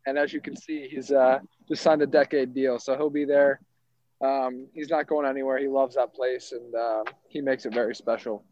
and 0.07 0.19
as 0.19 0.33
you 0.33 0.41
can 0.41 0.57
see, 0.57 0.89
he's 0.89 1.13
uh, 1.13 1.39
just 1.69 1.83
signed 1.83 2.03
a 2.03 2.07
decade 2.07 2.55
deal, 2.55 2.79
so 2.79 2.97
he'll 2.97 3.11
be 3.11 3.25
there. 3.25 3.61
Um, 4.21 4.67
he's 4.73 4.91
not 4.91 5.07
going 5.07 5.27
anywhere. 5.27 5.59
He 5.59 5.69
loves 5.69 5.95
that 5.95 6.15
place, 6.15 6.53
and 6.53 6.75
uh, 6.75 7.05
he 7.29 7.41
makes 7.41 7.67
it 7.67 7.75
very 7.75 7.95
special. 7.95 8.45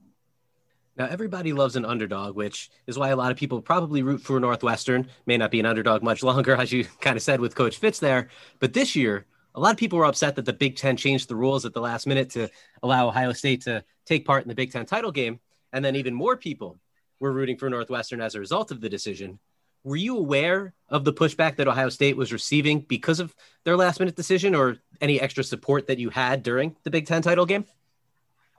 Now, 0.96 1.06
everybody 1.06 1.52
loves 1.52 1.76
an 1.76 1.84
underdog, 1.84 2.36
which 2.36 2.70
is 2.86 2.98
why 2.98 3.08
a 3.08 3.16
lot 3.16 3.30
of 3.30 3.36
people 3.36 3.62
probably 3.62 4.02
root 4.02 4.20
for 4.20 4.38
Northwestern. 4.40 5.08
May 5.26 5.38
not 5.38 5.50
be 5.50 5.60
an 5.60 5.66
underdog 5.66 6.02
much 6.02 6.22
longer, 6.22 6.54
as 6.60 6.72
you 6.72 6.84
kind 7.00 7.16
of 7.16 7.22
said 7.22 7.40
with 7.40 7.54
Coach 7.54 7.78
Fitz 7.78 8.00
there. 8.00 8.28
But 8.58 8.72
this 8.72 8.96
year, 8.96 9.26
a 9.54 9.60
lot 9.60 9.72
of 9.72 9.78
people 9.78 9.98
were 9.98 10.04
upset 10.04 10.36
that 10.36 10.44
the 10.44 10.52
Big 10.52 10.76
Ten 10.76 10.96
changed 10.96 11.28
the 11.28 11.36
rules 11.36 11.64
at 11.64 11.72
the 11.72 11.80
last 11.80 12.06
minute 12.06 12.30
to 12.30 12.48
allow 12.82 13.08
Ohio 13.08 13.32
State 13.32 13.62
to 13.62 13.84
take 14.10 14.26
part 14.26 14.42
in 14.42 14.48
the 14.48 14.54
Big 14.54 14.72
Ten 14.72 14.84
title 14.84 15.12
game. 15.12 15.38
And 15.72 15.84
then 15.84 15.94
even 15.96 16.14
more 16.14 16.36
people 16.36 16.78
were 17.20 17.32
rooting 17.32 17.56
for 17.56 17.70
Northwestern 17.70 18.20
as 18.20 18.34
a 18.34 18.40
result 18.40 18.72
of 18.72 18.80
the 18.80 18.88
decision. 18.88 19.38
Were 19.84 19.96
you 19.96 20.18
aware 20.18 20.74
of 20.88 21.04
the 21.04 21.12
pushback 21.12 21.56
that 21.56 21.68
Ohio 21.68 21.88
State 21.88 22.16
was 22.16 22.32
receiving 22.32 22.80
because 22.80 23.20
of 23.20 23.34
their 23.64 23.76
last 23.76 24.00
minute 24.00 24.16
decision 24.16 24.54
or 24.54 24.76
any 25.00 25.20
extra 25.20 25.44
support 25.44 25.86
that 25.86 25.98
you 25.98 26.10
had 26.10 26.42
during 26.42 26.76
the 26.82 26.90
Big 26.90 27.06
Ten 27.06 27.22
title 27.22 27.46
game? 27.46 27.64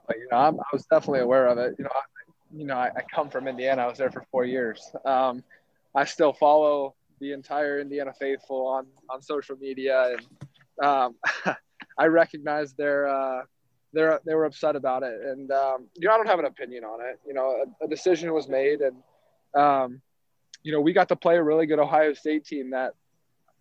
You 0.08 0.28
know, 0.30 0.38
I'm, 0.38 0.58
i 0.58 0.64
was 0.72 0.84
definitely 0.86 1.20
aware 1.20 1.46
of 1.46 1.58
it. 1.58 1.74
You 1.78 1.84
know, 1.84 1.90
I, 1.94 2.00
you 2.54 2.64
know, 2.64 2.76
I, 2.76 2.90
I, 2.96 3.02
come 3.14 3.30
from 3.30 3.46
Indiana. 3.46 3.82
I 3.82 3.86
was 3.86 3.98
there 3.98 4.10
for 4.10 4.24
four 4.30 4.44
years. 4.44 4.90
Um, 5.04 5.44
I 5.94 6.04
still 6.04 6.32
follow 6.32 6.94
the 7.20 7.32
entire 7.32 7.78
Indiana 7.78 8.12
faithful 8.18 8.66
on 8.66 8.86
on 9.08 9.22
social 9.22 9.56
media, 9.56 10.16
and 10.16 10.86
um, 10.86 11.14
I 11.98 12.06
recognize 12.06 12.74
their 12.74 13.06
uh, 13.06 13.42
they're 13.92 14.20
they 14.24 14.34
were 14.34 14.44
upset 14.44 14.76
about 14.76 15.02
it, 15.02 15.20
and 15.22 15.50
um, 15.50 15.86
you 15.96 16.08
know 16.08 16.14
I 16.14 16.16
don't 16.16 16.28
have 16.28 16.38
an 16.38 16.46
opinion 16.46 16.84
on 16.84 17.00
it. 17.00 17.20
You 17.26 17.34
know, 17.34 17.64
a, 17.80 17.84
a 17.84 17.88
decision 17.88 18.32
was 18.32 18.48
made, 18.48 18.80
and 18.80 18.96
um, 19.54 20.00
you 20.62 20.72
know 20.72 20.80
we 20.80 20.92
got 20.92 21.08
to 21.08 21.16
play 21.16 21.36
a 21.36 21.42
really 21.42 21.66
good 21.66 21.78
Ohio 21.78 22.12
State 22.14 22.44
team 22.44 22.70
that 22.70 22.94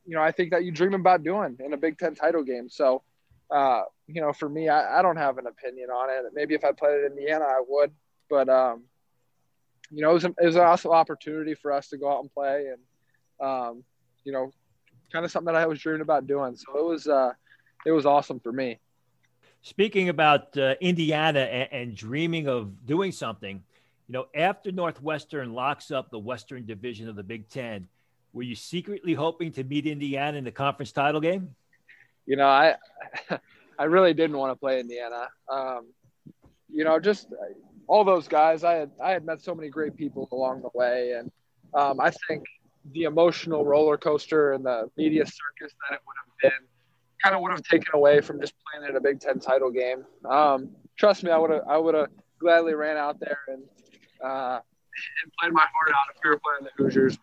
you 0.06 0.16
know 0.16 0.22
I 0.22 0.32
think 0.32 0.52
that 0.52 0.64
you 0.64 0.72
dream 0.72 0.94
about 0.94 1.24
doing 1.24 1.58
in 1.64 1.74
a 1.74 1.78
Big 1.78 1.98
Ten 1.98 2.16
title 2.16 2.44
game. 2.44 2.70
So, 2.70 3.04
uh, 3.50 3.84
you 4.08 4.22
know, 4.22 4.32
for 4.34 4.48
me, 4.48 4.70
I, 4.70 5.00
I 5.00 5.02
don't 5.02 5.18
have 5.18 5.38
an 5.38 5.48
opinion 5.48 5.90
on 5.90 6.10
it. 6.10 6.32
Maybe 6.34 6.56
if 6.56 6.64
I 6.64 6.72
played 6.72 7.04
in 7.06 7.18
Indiana, 7.18 7.46
I 7.46 7.62
would, 7.68 7.92
but 8.30 8.48
um, 8.48 8.84
you 9.90 10.02
know, 10.02 10.12
it 10.12 10.14
was, 10.14 10.26
it 10.26 10.36
was 10.40 10.56
an 10.56 10.92
opportunity 10.92 11.56
for 11.56 11.74
us 11.74 11.90
to 11.90 11.98
go 11.98 12.12
out 12.12 12.22
and 12.22 12.34
play, 12.34 12.68
and 12.68 13.48
um, 13.48 13.84
you 14.24 14.32
know, 14.32 14.52
kind 15.12 15.26
of 15.26 15.32
something 15.32 15.54
that 15.54 15.62
I 15.62 15.66
was 15.68 15.80
dreaming 15.80 16.02
about 16.02 16.28
doing. 16.28 16.56
So 16.56 16.78
it 16.78 16.86
was 16.86 17.08
uh, 17.08 17.34
it 17.86 17.92
was 17.92 18.06
awesome 18.06 18.40
for 18.40 18.52
me. 18.52 18.80
Speaking 19.64 20.10
about 20.10 20.58
uh, 20.58 20.76
Indiana 20.82 21.42
and, 21.42 21.70
and, 21.72 21.96
dreaming 21.96 22.48
of 22.48 22.86
doing 22.88 23.12
something, 23.12 23.62
you 24.08 24.14
know, 24.14 24.26
after 24.36 24.72
Northwestern 24.72 25.54
locks 25.54 25.92
up 25.92 26.10
the 26.10 26.18
Western 26.18 26.66
Division 26.66 27.08
of 27.08 27.16
the 27.16 27.24
Big 27.24 27.48
Ten, 27.48 27.88
were 28.34 28.42
you 28.42 28.56
secretly 28.56 29.14
hoping 29.14 29.52
to 29.54 29.64
meet 29.64 29.86
Indiana 29.86 30.38
in 30.38 30.44
the 30.44 30.52
conference 30.52 30.92
title 30.92 31.22
game? 31.22 31.54
You 32.26 32.38
know, 32.38 32.48
I 32.48 32.76
I 33.80 33.84
really 33.84 34.14
didn't 34.14 34.38
want 34.38 34.52
to 34.52 34.60
play 34.60 34.80
Indiana. 34.80 35.28
Um, 35.48 35.88
you 36.70 36.84
know, 36.84 37.00
just 37.00 37.28
all 37.88 38.04
those 38.04 38.28
guys. 38.28 38.64
I 38.64 38.74
had 38.74 38.92
I 39.04 39.12
had 39.12 39.26
met 39.26 39.42
so 39.42 39.54
many 39.54 39.70
great 39.70 39.96
people 39.96 40.28
along 40.32 40.62
the 40.62 40.70
way, 40.74 41.14
and 41.14 41.32
um, 41.74 42.00
I 42.00 42.12
think 42.28 42.44
the 42.94 43.04
emotional 43.04 43.64
roller 43.66 43.98
coaster 43.98 44.54
and 44.54 44.66
the 44.66 44.90
media 44.98 45.26
circus 45.26 45.76
that 45.90 45.96
it 45.96 46.02
would 46.06 46.16
have 46.18 46.52
been 46.52 46.68
kind 47.24 47.36
of 47.36 47.42
would 47.42 47.52
have 47.52 47.64
taken 47.64 47.90
away 47.94 48.22
from 48.22 48.40
just 48.40 48.54
playing 48.66 48.90
in 48.90 48.96
a 48.96 49.02
Big 49.02 49.20
Ten 49.20 49.40
title 49.40 49.72
game. 49.72 50.06
Um, 50.30 50.70
trust 50.98 51.24
me, 51.24 51.32
I 51.32 51.38
would 51.38 51.52
have 51.52 51.64
I 51.68 51.78
would 51.78 51.96
have 51.96 52.08
gladly 52.40 52.74
ran 52.74 52.98
out 52.98 53.20
there 53.20 53.40
and 53.48 53.64
uh, 54.24 54.60
and 55.24 55.32
played 55.40 55.54
my 55.54 55.62
heart 55.62 55.96
out 55.96 56.16
if 56.16 56.22
we 56.24 56.30
were 56.30 56.40
playing 56.40 56.64
the 56.64 56.84
Hoosiers. 56.84 57.18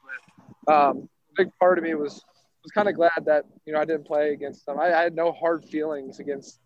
But 0.67 0.75
um, 0.75 1.09
a 1.31 1.45
big 1.45 1.53
part 1.59 1.79
of 1.79 1.85
me 1.85 1.95
was 1.95 2.25
was 2.63 2.73
kind 2.73 2.89
of 2.89 2.95
glad 2.95 3.25
that 3.27 3.45
you 3.67 3.73
know 3.73 3.81
I 3.81 3.85
didn't 3.85 4.07
play 4.07 4.33
against 4.33 4.67
them. 4.67 4.79
I, 4.79 4.93
I, 4.93 5.03
had 5.03 5.15
no 5.15 5.33
hard 5.33 5.65
feelings 5.65 6.19
against 6.19 6.61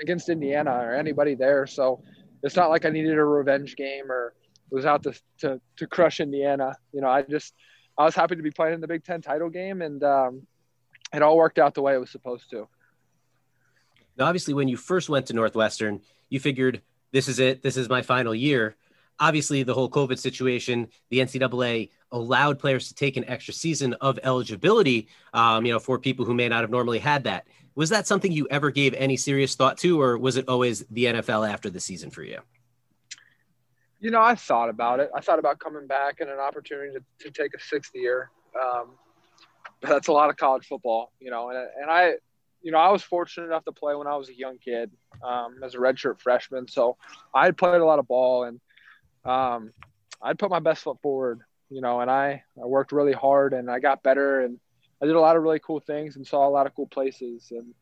against 0.00 0.28
Indiana 0.28 0.72
or 0.72 0.94
anybody 0.94 1.34
there, 1.34 1.66
so 1.66 2.02
it's 2.42 2.56
not 2.56 2.70
like 2.70 2.84
I 2.84 2.90
needed 2.90 3.18
a 3.18 3.24
revenge 3.24 3.76
game 3.76 4.10
or 4.10 4.34
was 4.70 4.86
out 4.86 5.02
to 5.04 5.12
to, 5.38 5.60
to 5.76 5.86
crush 5.86 6.20
Indiana. 6.20 6.74
You 6.92 7.00
know, 7.00 7.08
I 7.08 7.22
just 7.22 7.54
I 7.98 8.04
was 8.04 8.14
happy 8.14 8.36
to 8.36 8.42
be 8.42 8.50
playing 8.50 8.74
in 8.74 8.80
the 8.80 8.88
Big 8.88 9.04
Ten 9.04 9.20
title 9.20 9.50
game 9.50 9.82
and. 9.82 10.02
Um, 10.02 10.46
it 11.12 11.22
all 11.22 11.36
worked 11.36 11.58
out 11.58 11.74
the 11.74 11.82
way 11.82 11.94
it 11.94 11.98
was 11.98 12.10
supposed 12.10 12.50
to. 12.50 12.68
Now, 14.16 14.26
obviously, 14.26 14.54
when 14.54 14.68
you 14.68 14.76
first 14.76 15.08
went 15.08 15.26
to 15.26 15.32
Northwestern, 15.32 16.00
you 16.28 16.40
figured 16.40 16.82
this 17.12 17.28
is 17.28 17.38
it. 17.38 17.62
This 17.62 17.76
is 17.76 17.88
my 17.88 18.02
final 18.02 18.34
year. 18.34 18.76
Obviously, 19.18 19.62
the 19.62 19.74
whole 19.74 19.90
COVID 19.90 20.18
situation, 20.18 20.88
the 21.10 21.18
NCAA 21.18 21.90
allowed 22.12 22.58
players 22.58 22.88
to 22.88 22.94
take 22.94 23.16
an 23.16 23.24
extra 23.26 23.52
season 23.52 23.94
of 23.94 24.18
eligibility. 24.22 25.08
Um, 25.34 25.66
you 25.66 25.72
know, 25.72 25.78
for 25.78 25.98
people 25.98 26.24
who 26.24 26.34
may 26.34 26.48
not 26.48 26.62
have 26.62 26.70
normally 26.70 26.98
had 26.98 27.24
that. 27.24 27.46
Was 27.74 27.90
that 27.90 28.06
something 28.06 28.32
you 28.32 28.48
ever 28.50 28.70
gave 28.70 28.94
any 28.94 29.16
serious 29.16 29.54
thought 29.54 29.78
to, 29.78 30.00
or 30.00 30.18
was 30.18 30.36
it 30.36 30.48
always 30.48 30.84
the 30.90 31.06
NFL 31.06 31.48
after 31.48 31.70
the 31.70 31.80
season 31.80 32.10
for 32.10 32.22
you? 32.22 32.40
You 34.00 34.10
know, 34.10 34.20
I 34.20 34.34
thought 34.34 34.70
about 34.70 35.00
it. 35.00 35.10
I 35.14 35.20
thought 35.20 35.38
about 35.38 35.58
coming 35.60 35.86
back 35.86 36.20
and 36.20 36.30
an 36.30 36.38
opportunity 36.38 36.92
to, 36.92 37.02
to 37.24 37.30
take 37.30 37.54
a 37.54 37.60
sixth 37.60 37.92
year. 37.94 38.30
Um, 38.60 38.96
that's 39.82 40.08
a 40.08 40.12
lot 40.12 40.30
of 40.30 40.36
college 40.36 40.66
football, 40.66 41.12
you 41.20 41.30
know. 41.30 41.50
And, 41.50 41.58
and 41.58 41.90
I, 41.90 42.14
you 42.62 42.72
know, 42.72 42.78
I 42.78 42.90
was 42.90 43.02
fortunate 43.02 43.46
enough 43.46 43.64
to 43.64 43.72
play 43.72 43.94
when 43.94 44.06
I 44.06 44.16
was 44.16 44.28
a 44.28 44.36
young 44.36 44.58
kid 44.58 44.90
um, 45.24 45.56
as 45.64 45.74
a 45.74 45.78
redshirt 45.78 46.20
freshman. 46.20 46.68
So 46.68 46.96
I 47.34 47.50
played 47.50 47.80
a 47.80 47.84
lot 47.84 47.98
of 47.98 48.06
ball 48.06 48.44
and 48.44 48.60
um, 49.24 49.72
I'd 50.20 50.38
put 50.38 50.50
my 50.50 50.60
best 50.60 50.82
foot 50.82 50.98
forward, 51.02 51.40
you 51.70 51.80
know, 51.80 52.00
and 52.00 52.10
I, 52.10 52.42
I 52.62 52.66
worked 52.66 52.92
really 52.92 53.12
hard 53.12 53.54
and 53.54 53.70
I 53.70 53.78
got 53.78 54.02
better 54.02 54.40
and 54.40 54.58
I 55.02 55.06
did 55.06 55.16
a 55.16 55.20
lot 55.20 55.36
of 55.36 55.42
really 55.42 55.60
cool 55.60 55.80
things 55.80 56.16
and 56.16 56.26
saw 56.26 56.46
a 56.46 56.50
lot 56.50 56.66
of 56.66 56.74
cool 56.74 56.86
places. 56.86 57.50
And 57.50 57.74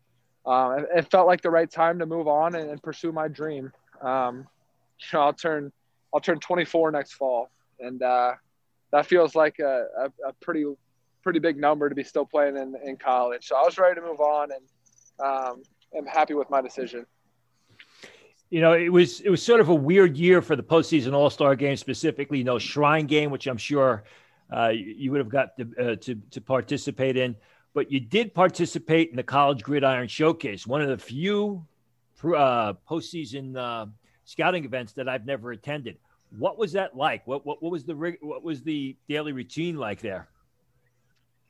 um, 0.46 0.78
it, 0.78 0.88
it, 0.98 1.10
felt 1.10 1.26
like 1.26 1.40
the 1.40 1.50
right 1.50 1.70
time 1.70 1.98
to 1.98 2.06
move 2.06 2.28
on 2.28 2.54
and, 2.54 2.70
and 2.70 2.82
pursue 2.82 3.10
my 3.10 3.26
dream. 3.26 3.72
Um, 4.00 4.46
you 5.00 5.06
know, 5.12 5.20
I'll 5.22 5.32
turn, 5.32 5.72
I'll 6.14 6.20
turn 6.20 6.38
24 6.38 6.92
next 6.92 7.14
fall. 7.14 7.50
And 7.80 8.00
uh, 8.02 8.34
that 8.92 9.06
feels 9.06 9.34
like 9.34 9.58
a, 9.58 9.86
a, 9.98 10.28
a 10.28 10.32
pretty 10.40 10.64
pretty 11.28 11.40
big 11.40 11.58
number 11.58 11.90
to 11.90 11.94
be 11.94 12.02
still 12.02 12.24
playing 12.24 12.56
in, 12.56 12.74
in 12.82 12.96
college. 12.96 13.46
So 13.46 13.54
I 13.54 13.60
was 13.60 13.76
ready 13.76 14.00
to 14.00 14.00
move 14.00 14.18
on 14.18 14.48
and 14.50 14.62
um, 15.22 15.62
am 15.94 16.06
happy 16.06 16.32
with 16.32 16.48
my 16.48 16.62
decision. 16.62 17.04
You 18.48 18.62
know, 18.62 18.72
it 18.72 18.88
was 18.88 19.20
it 19.20 19.28
was 19.28 19.42
sort 19.42 19.60
of 19.60 19.68
a 19.68 19.74
weird 19.74 20.16
year 20.16 20.40
for 20.40 20.56
the 20.56 20.62
postseason 20.62 21.12
All 21.12 21.28
Star 21.28 21.54
game, 21.54 21.76
specifically. 21.76 22.38
You 22.38 22.44
know, 22.44 22.58
Shrine 22.58 23.06
game, 23.06 23.30
which 23.30 23.46
I'm 23.46 23.58
sure 23.58 24.04
uh, 24.50 24.68
you 24.68 25.10
would 25.10 25.18
have 25.18 25.28
got 25.28 25.54
to, 25.58 25.64
uh, 25.78 25.96
to 25.96 26.14
to 26.30 26.40
participate 26.40 27.18
in, 27.18 27.36
but 27.74 27.92
you 27.92 28.00
did 28.00 28.32
participate 28.32 29.10
in 29.10 29.16
the 29.16 29.22
College 29.22 29.62
Gridiron 29.62 30.08
Showcase, 30.08 30.66
one 30.66 30.80
of 30.80 30.88
the 30.88 30.96
few 30.96 31.62
uh, 32.24 32.72
postseason 32.88 33.54
uh, 33.54 33.84
scouting 34.24 34.64
events 34.64 34.94
that 34.94 35.10
I've 35.10 35.26
never 35.26 35.50
attended. 35.50 35.98
What 36.38 36.56
was 36.56 36.72
that 36.72 36.96
like? 36.96 37.26
What 37.26 37.44
what, 37.44 37.62
what 37.62 37.70
was 37.70 37.84
the 37.84 37.94
rig 37.94 38.16
what 38.22 38.42
was 38.42 38.62
the 38.62 38.96
daily 39.10 39.32
routine 39.32 39.76
like 39.76 40.00
there? 40.00 40.30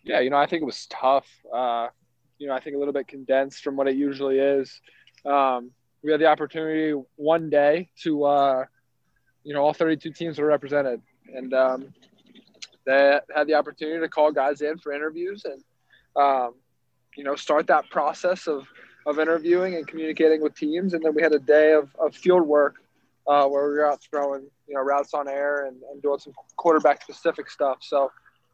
Yeah, 0.09 0.21
you 0.21 0.31
know, 0.31 0.39
I 0.39 0.47
think 0.47 0.63
it 0.63 0.65
was 0.65 0.87
tough. 0.87 1.27
Uh, 1.55 1.89
you 2.39 2.49
know, 2.49 2.55
I 2.55 2.61
think 2.61 2.75
a 2.75 2.79
little 2.79 2.95
bit 2.95 3.07
condensed 3.07 3.63
from 3.63 3.77
what 3.77 3.87
it 3.87 3.97
usually 3.97 4.39
is. 4.39 4.81
Um, 5.25 5.71
we 6.03 6.11
had 6.11 6.21
the 6.21 6.27
opportunity 6.27 6.93
one 7.17 7.51
day 7.51 7.91
to, 8.03 8.25
uh, 8.25 8.65
you 9.45 9.53
know, 9.53 9.63
all 9.63 9.75
32 9.75 10.13
teams 10.13 10.39
were 10.39 10.47
represented, 10.47 11.03
and 11.35 11.53
um, 11.53 11.93
they 12.87 13.21
had 13.35 13.47
the 13.47 13.55
opportunity 13.55 14.01
to 14.01 14.09
call 14.09 14.33
guys 14.33 14.63
in 14.63 14.79
for 14.79 14.93
interviews 14.93 15.45
and, 15.45 15.63
um, 16.17 16.55
you 17.17 17.25
know, 17.25 17.37
start 17.37 17.67
that 17.67 17.91
process 17.91 18.47
of 18.47 18.67
of 19.07 19.19
interviewing 19.19 19.75
and 19.75 19.89
communicating 19.89 20.43
with 20.43 20.55
teams. 20.55 20.93
And 20.93 21.03
then 21.03 21.15
we 21.15 21.23
had 21.23 21.33
a 21.33 21.39
day 21.39 21.73
of, 21.73 21.89
of 21.99 22.15
field 22.15 22.47
work 22.47 22.77
uh, 23.27 23.47
where 23.47 23.67
we 23.67 23.79
were 23.79 23.91
out 23.91 24.03
throwing, 24.03 24.43
you 24.67 24.75
know, 24.75 24.83
routes 24.83 25.15
on 25.15 25.29
air 25.29 25.65
and, 25.65 25.81
and 25.91 26.03
doing 26.03 26.19
some 26.19 26.35
quarterback 26.57 27.03
specific 27.03 27.49
stuff. 27.51 27.79
So 27.81 28.11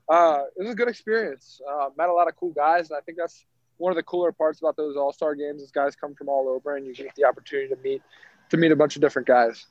uh, 0.08 0.42
it 0.56 0.62
was 0.62 0.72
a 0.72 0.74
good 0.74 0.88
experience. 0.88 1.60
Uh, 1.68 1.88
met 1.96 2.08
a 2.08 2.12
lot 2.12 2.28
of 2.28 2.36
cool 2.36 2.52
guys, 2.52 2.90
and 2.90 2.96
I 2.96 3.00
think 3.00 3.18
that's 3.18 3.44
one 3.78 3.90
of 3.90 3.96
the 3.96 4.02
cooler 4.02 4.32
parts 4.32 4.60
about 4.60 4.76
those 4.76 4.96
All 4.96 5.12
Star 5.12 5.34
games. 5.34 5.62
Is 5.62 5.70
guys 5.70 5.96
come 5.96 6.14
from 6.14 6.28
all 6.28 6.48
over, 6.48 6.76
and 6.76 6.86
you 6.86 6.94
get 6.94 7.14
the 7.16 7.24
opportunity 7.24 7.68
to 7.68 7.80
meet 7.80 8.02
to 8.50 8.56
meet 8.56 8.72
a 8.72 8.76
bunch 8.76 8.96
of 8.96 9.02
different 9.02 9.26
guys. 9.26 9.66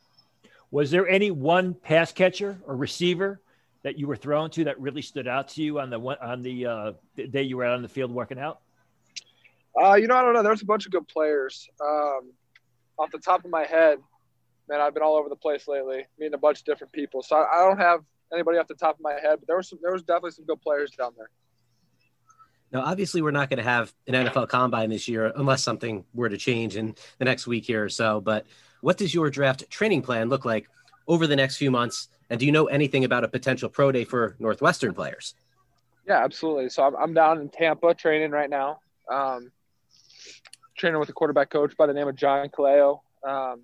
Was 0.72 0.89
there 0.89 1.08
any 1.08 1.30
one 1.30 1.76
pass 1.76 2.12
catcher 2.12 2.58
or 2.65 2.76
receiver 2.76 3.39
that 3.84 4.00
you 4.00 4.08
were 4.08 4.15
thrown 4.15 4.50
to 4.52 4.63
that 4.63 4.80
really 4.80 5.02
stood 5.02 5.28
out 5.28 5.50
to 5.50 5.62
you 5.62 5.80
on 5.80 5.89
the 5.89 6.00
one 6.00 6.17
on 6.19 6.41
the, 6.41 6.65
uh, 6.65 6.91
the 7.15 7.28
day 7.28 7.43
you 7.43 7.58
were 7.58 7.65
out 7.65 7.76
on 7.76 7.82
the 7.84 7.88
field 7.89 8.12
working 8.12 8.39
out? 8.39 8.62
Uh, 9.80 9.96
you 9.96 10.08
know, 10.08 10.15
I 10.15 10.22
don't 10.22 10.34
know. 10.34 10.41
There's 10.41 10.62
a 10.62 10.65
bunch 10.65 10.86
of 10.86 10.91
good 10.91 11.08
players. 11.08 11.67
Um, 11.80 12.32
off 12.98 13.12
the 13.12 13.19
top 13.19 13.43
of 13.43 13.52
my 13.52 13.65
head, 13.65 14.00
man, 14.69 14.82
I've 14.82 14.93
been 14.93 15.04
all 15.04 15.15
over 15.15 15.30
the 15.30 15.36
place 15.36 15.67
lately, 15.67 16.06
meeting 16.17 16.34
a 16.34 16.38
bunch 16.38 16.60
of 16.60 16.65
different 16.65 16.93
people. 16.93 17.22
So 17.22 17.36
I, 17.36 17.60
I 17.60 17.67
don't 17.67 17.80
have 17.80 18.02
anybody 18.34 18.58
off 18.58 18.67
the 18.67 18.76
top 18.76 18.96
of 18.96 19.02
my 19.02 19.13
head, 19.13 19.39
but 19.39 19.48
there 19.48 19.58
was 19.58 19.69
some, 19.69 19.80
there 19.82 19.91
was 19.91 20.04
definitely 20.04 20.32
some 20.32 20.46
good 20.46 20.62
players 20.62 20.91
down 20.91 21.12
there. 21.17 21.30
Now, 22.72 22.82
obviously, 22.82 23.22
we're 23.22 23.32
not 23.32 23.50
going 23.50 23.58
to 23.58 23.63
have 23.63 23.93
an 24.08 24.15
NFL 24.15 24.50
combine 24.50 24.89
this 24.89 25.08
year 25.08 25.32
unless 25.36 25.63
something 25.63 26.06
were 26.13 26.28
to 26.28 26.38
change 26.38 26.76
in 26.76 26.96
the 27.19 27.26
next 27.26 27.46
week 27.46 27.65
here 27.65 27.84
or 27.84 27.89
so. 27.89 28.19
But 28.19 28.48
what 28.82 28.98
does 28.98 29.13
your 29.13 29.30
draft 29.30 29.69
training 29.69 30.02
plan 30.02 30.28
look 30.28 30.43
like 30.43 30.67
over 31.08 31.28
the 31.28 31.36
next 31.36 31.58
few 31.58 31.69
months? 31.69 32.10
And 32.32 32.39
do 32.39 32.48
you 32.48 32.52
know 32.52 32.65
anything 32.65 33.04
about 33.06 33.24
a 33.24 33.28
potential 33.28 33.69
pro 33.69 33.91
day 33.91 34.06
for 34.06 34.36
Northwestern 34.39 34.96
players? 34.96 35.36
Yeah, 36.08 36.24
absolutely. 36.24 36.69
So 36.69 36.84
I'm, 36.84 36.96
I'm 36.96 37.13
down 37.13 37.39
in 37.39 37.50
Tampa 37.50 37.93
training 37.93 38.32
right 38.32 38.50
now. 38.50 38.80
Um, 39.10 39.52
training 40.76 41.00
with 41.00 41.10
a 41.10 41.13
quarterback 41.13 41.52
coach 41.52 41.78
by 41.78 41.86
the 41.86 41.93
name 41.93 42.08
of 42.08 42.15
John 42.15 42.50
Kaleo. 42.50 43.02
Um, 43.24 43.62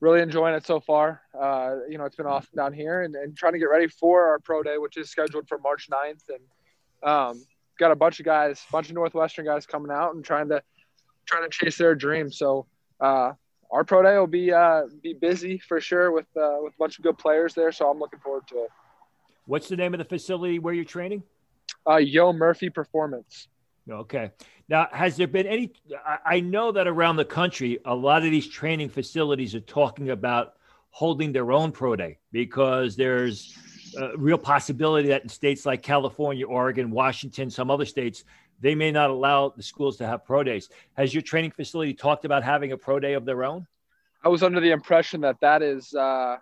really 0.00 0.20
enjoying 0.20 0.54
it 0.54 0.66
so 0.66 0.80
far. 0.80 1.22
Uh, 1.38 1.76
you 1.88 1.98
know, 1.98 2.04
it's 2.04 2.16
been 2.16 2.26
awesome 2.26 2.50
down 2.56 2.72
here 2.72 3.02
and, 3.02 3.14
and, 3.14 3.36
trying 3.36 3.52
to 3.52 3.58
get 3.58 3.66
ready 3.66 3.88
for 3.88 4.28
our 4.28 4.38
pro 4.38 4.62
day, 4.62 4.78
which 4.78 4.96
is 4.96 5.10
scheduled 5.10 5.48
for 5.48 5.58
March 5.58 5.88
9th. 5.90 6.22
And 6.28 7.10
um, 7.10 7.42
got 7.78 7.90
a 7.90 7.96
bunch 7.96 8.20
of 8.20 8.26
guys, 8.26 8.64
a 8.68 8.72
bunch 8.72 8.88
of 8.88 8.94
Northwestern 8.94 9.44
guys 9.44 9.66
coming 9.66 9.90
out 9.90 10.14
and 10.14 10.24
trying 10.24 10.48
to 10.50 10.62
trying 11.26 11.48
to 11.48 11.50
chase 11.50 11.76
their 11.76 11.94
dreams. 11.94 12.38
So 12.38 12.66
uh, 13.00 13.32
our 13.70 13.84
pro 13.84 14.02
day 14.02 14.16
will 14.18 14.26
be 14.26 14.52
uh, 14.52 14.82
be 15.02 15.14
busy 15.14 15.58
for 15.58 15.80
sure 15.80 16.12
with 16.12 16.26
uh, 16.36 16.58
with 16.60 16.74
a 16.74 16.78
bunch 16.78 16.98
of 16.98 17.04
good 17.04 17.18
players 17.18 17.54
there. 17.54 17.72
So 17.72 17.90
I'm 17.90 17.98
looking 17.98 18.20
forward 18.20 18.46
to 18.48 18.64
it. 18.64 18.70
What's 19.46 19.68
the 19.68 19.76
name 19.76 19.94
of 19.94 19.98
the 19.98 20.04
facility 20.04 20.58
where 20.58 20.74
you're 20.74 20.84
training? 20.84 21.22
Uh, 21.88 21.96
Yo 21.96 22.32
Murphy 22.32 22.70
Performance. 22.70 23.48
Okay. 23.90 24.30
Now, 24.68 24.88
has 24.92 25.16
there 25.16 25.26
been 25.26 25.46
any? 25.46 25.72
I 26.24 26.40
know 26.40 26.72
that 26.72 26.86
around 26.86 27.16
the 27.16 27.24
country, 27.24 27.78
a 27.84 27.94
lot 27.94 28.24
of 28.24 28.30
these 28.30 28.46
training 28.46 28.90
facilities 28.90 29.54
are 29.54 29.60
talking 29.60 30.10
about 30.10 30.54
holding 30.90 31.32
their 31.32 31.52
own 31.52 31.72
pro 31.72 31.96
day 31.96 32.18
because 32.32 32.96
there's 32.96 33.56
a 33.96 34.16
real 34.16 34.36
possibility 34.36 35.08
that 35.08 35.22
in 35.22 35.28
states 35.28 35.64
like 35.64 35.82
California, 35.82 36.46
Oregon, 36.46 36.90
Washington, 36.90 37.50
some 37.50 37.70
other 37.70 37.86
states, 37.86 38.24
they 38.60 38.74
may 38.74 38.90
not 38.90 39.08
allow 39.08 39.50
the 39.50 39.62
schools 39.62 39.96
to 39.98 40.06
have 40.06 40.24
pro 40.24 40.42
days. 40.42 40.68
Has 40.94 41.14
your 41.14 41.22
training 41.22 41.52
facility 41.52 41.94
talked 41.94 42.24
about 42.24 42.44
having 42.44 42.72
a 42.72 42.76
pro 42.76 43.00
day 43.00 43.14
of 43.14 43.24
their 43.24 43.44
own? 43.44 43.66
I 44.22 44.28
was 44.28 44.42
under 44.42 44.60
the 44.60 44.72
impression 44.72 45.20
that 45.22 45.36
that 45.40 45.62
is 45.62 45.94
uh, 45.94 46.36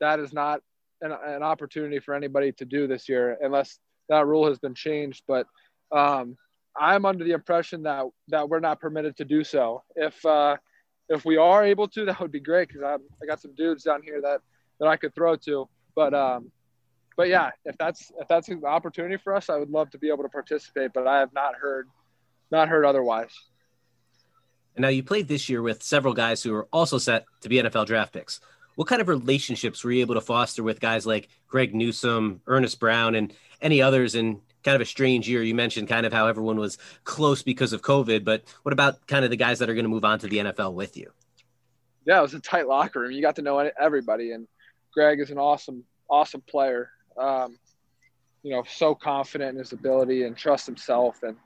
that 0.00 0.20
is 0.20 0.32
not 0.32 0.60
an, 1.00 1.12
an, 1.12 1.42
opportunity 1.42 1.98
for 1.98 2.14
anybody 2.14 2.52
to 2.52 2.64
do 2.64 2.86
this 2.86 3.08
year 3.08 3.38
unless 3.40 3.78
that 4.08 4.26
rule 4.26 4.46
has 4.46 4.58
been 4.58 4.74
changed. 4.74 5.22
But 5.26 5.46
um, 5.90 6.36
I'm 6.76 7.04
under 7.04 7.24
the 7.24 7.32
impression 7.32 7.82
that 7.82 8.04
that 8.28 8.48
we're 8.48 8.60
not 8.60 8.80
permitted 8.80 9.16
to 9.18 9.24
do 9.24 9.44
so. 9.44 9.82
If 9.96 10.24
uh, 10.24 10.56
if 11.08 11.24
we 11.24 11.36
are 11.36 11.64
able 11.64 11.88
to, 11.88 12.04
that 12.06 12.20
would 12.20 12.32
be 12.32 12.40
great 12.40 12.68
because 12.68 12.82
I, 12.82 12.94
I 12.94 13.26
got 13.26 13.40
some 13.40 13.54
dudes 13.54 13.84
down 13.84 14.02
here 14.02 14.20
that 14.22 14.40
that 14.80 14.88
I 14.88 14.96
could 14.96 15.14
throw 15.14 15.36
to. 15.36 15.68
But 15.94 16.14
um, 16.14 16.50
but 17.16 17.28
yeah, 17.28 17.50
if 17.64 17.76
that's 17.78 18.10
if 18.18 18.28
that's 18.28 18.48
an 18.48 18.64
opportunity 18.64 19.16
for 19.16 19.34
us, 19.34 19.50
I 19.50 19.56
would 19.56 19.70
love 19.70 19.90
to 19.90 19.98
be 19.98 20.08
able 20.08 20.22
to 20.22 20.28
participate. 20.28 20.92
But 20.94 21.06
I 21.06 21.18
have 21.18 21.32
not 21.32 21.54
heard 21.54 21.88
not 22.50 22.68
heard 22.68 22.84
otherwise. 22.84 23.32
And 24.74 24.82
now 24.82 24.88
you 24.88 25.02
played 25.02 25.28
this 25.28 25.48
year 25.48 25.60
with 25.60 25.82
several 25.82 26.14
guys 26.14 26.42
who 26.42 26.54
are 26.54 26.66
also 26.72 26.96
set 26.96 27.26
to 27.42 27.48
be 27.48 27.56
NFL 27.56 27.86
draft 27.86 28.12
picks. 28.12 28.40
What 28.74 28.88
kind 28.88 29.02
of 29.02 29.08
relationships 29.08 29.84
were 29.84 29.92
you 29.92 30.00
able 30.00 30.14
to 30.14 30.20
foster 30.22 30.62
with 30.62 30.80
guys 30.80 31.04
like 31.04 31.28
Greg 31.46 31.74
Newsome, 31.74 32.40
Earnest 32.46 32.80
Brown, 32.80 33.14
and 33.14 33.34
any 33.60 33.82
others 33.82 34.14
in 34.14 34.40
kind 34.62 34.74
of 34.74 34.80
a 34.80 34.86
strange 34.86 35.28
year? 35.28 35.42
You 35.42 35.54
mentioned 35.54 35.88
kind 35.88 36.06
of 36.06 36.12
how 36.12 36.26
everyone 36.26 36.58
was 36.58 36.78
close 37.04 37.42
because 37.42 37.72
of 37.72 37.82
COVID, 37.82 38.24
but 38.24 38.42
what 38.62 38.72
about 38.72 39.06
kind 39.06 39.24
of 39.24 39.30
the 39.30 39.36
guys 39.36 39.58
that 39.58 39.68
are 39.68 39.74
going 39.74 39.84
to 39.84 39.90
move 39.90 40.04
on 40.04 40.18
to 40.20 40.26
the 40.26 40.38
NFL 40.38 40.74
with 40.74 40.96
you? 40.96 41.10
Yeah, 42.04 42.18
it 42.18 42.22
was 42.22 42.34
a 42.34 42.40
tight 42.40 42.66
locker 42.66 43.00
room. 43.00 43.12
You 43.12 43.22
got 43.22 43.36
to 43.36 43.42
know 43.42 43.58
everybody, 43.58 44.32
and 44.32 44.48
Greg 44.92 45.20
is 45.20 45.30
an 45.30 45.38
awesome, 45.38 45.84
awesome 46.10 46.42
player 46.42 46.90
um, 47.16 47.58
you 48.42 48.50
know, 48.50 48.64
so 48.68 48.94
confident 48.94 49.52
in 49.52 49.58
his 49.58 49.72
ability 49.72 50.24
and 50.24 50.36
trust 50.36 50.66
himself 50.66 51.22
and 51.22 51.36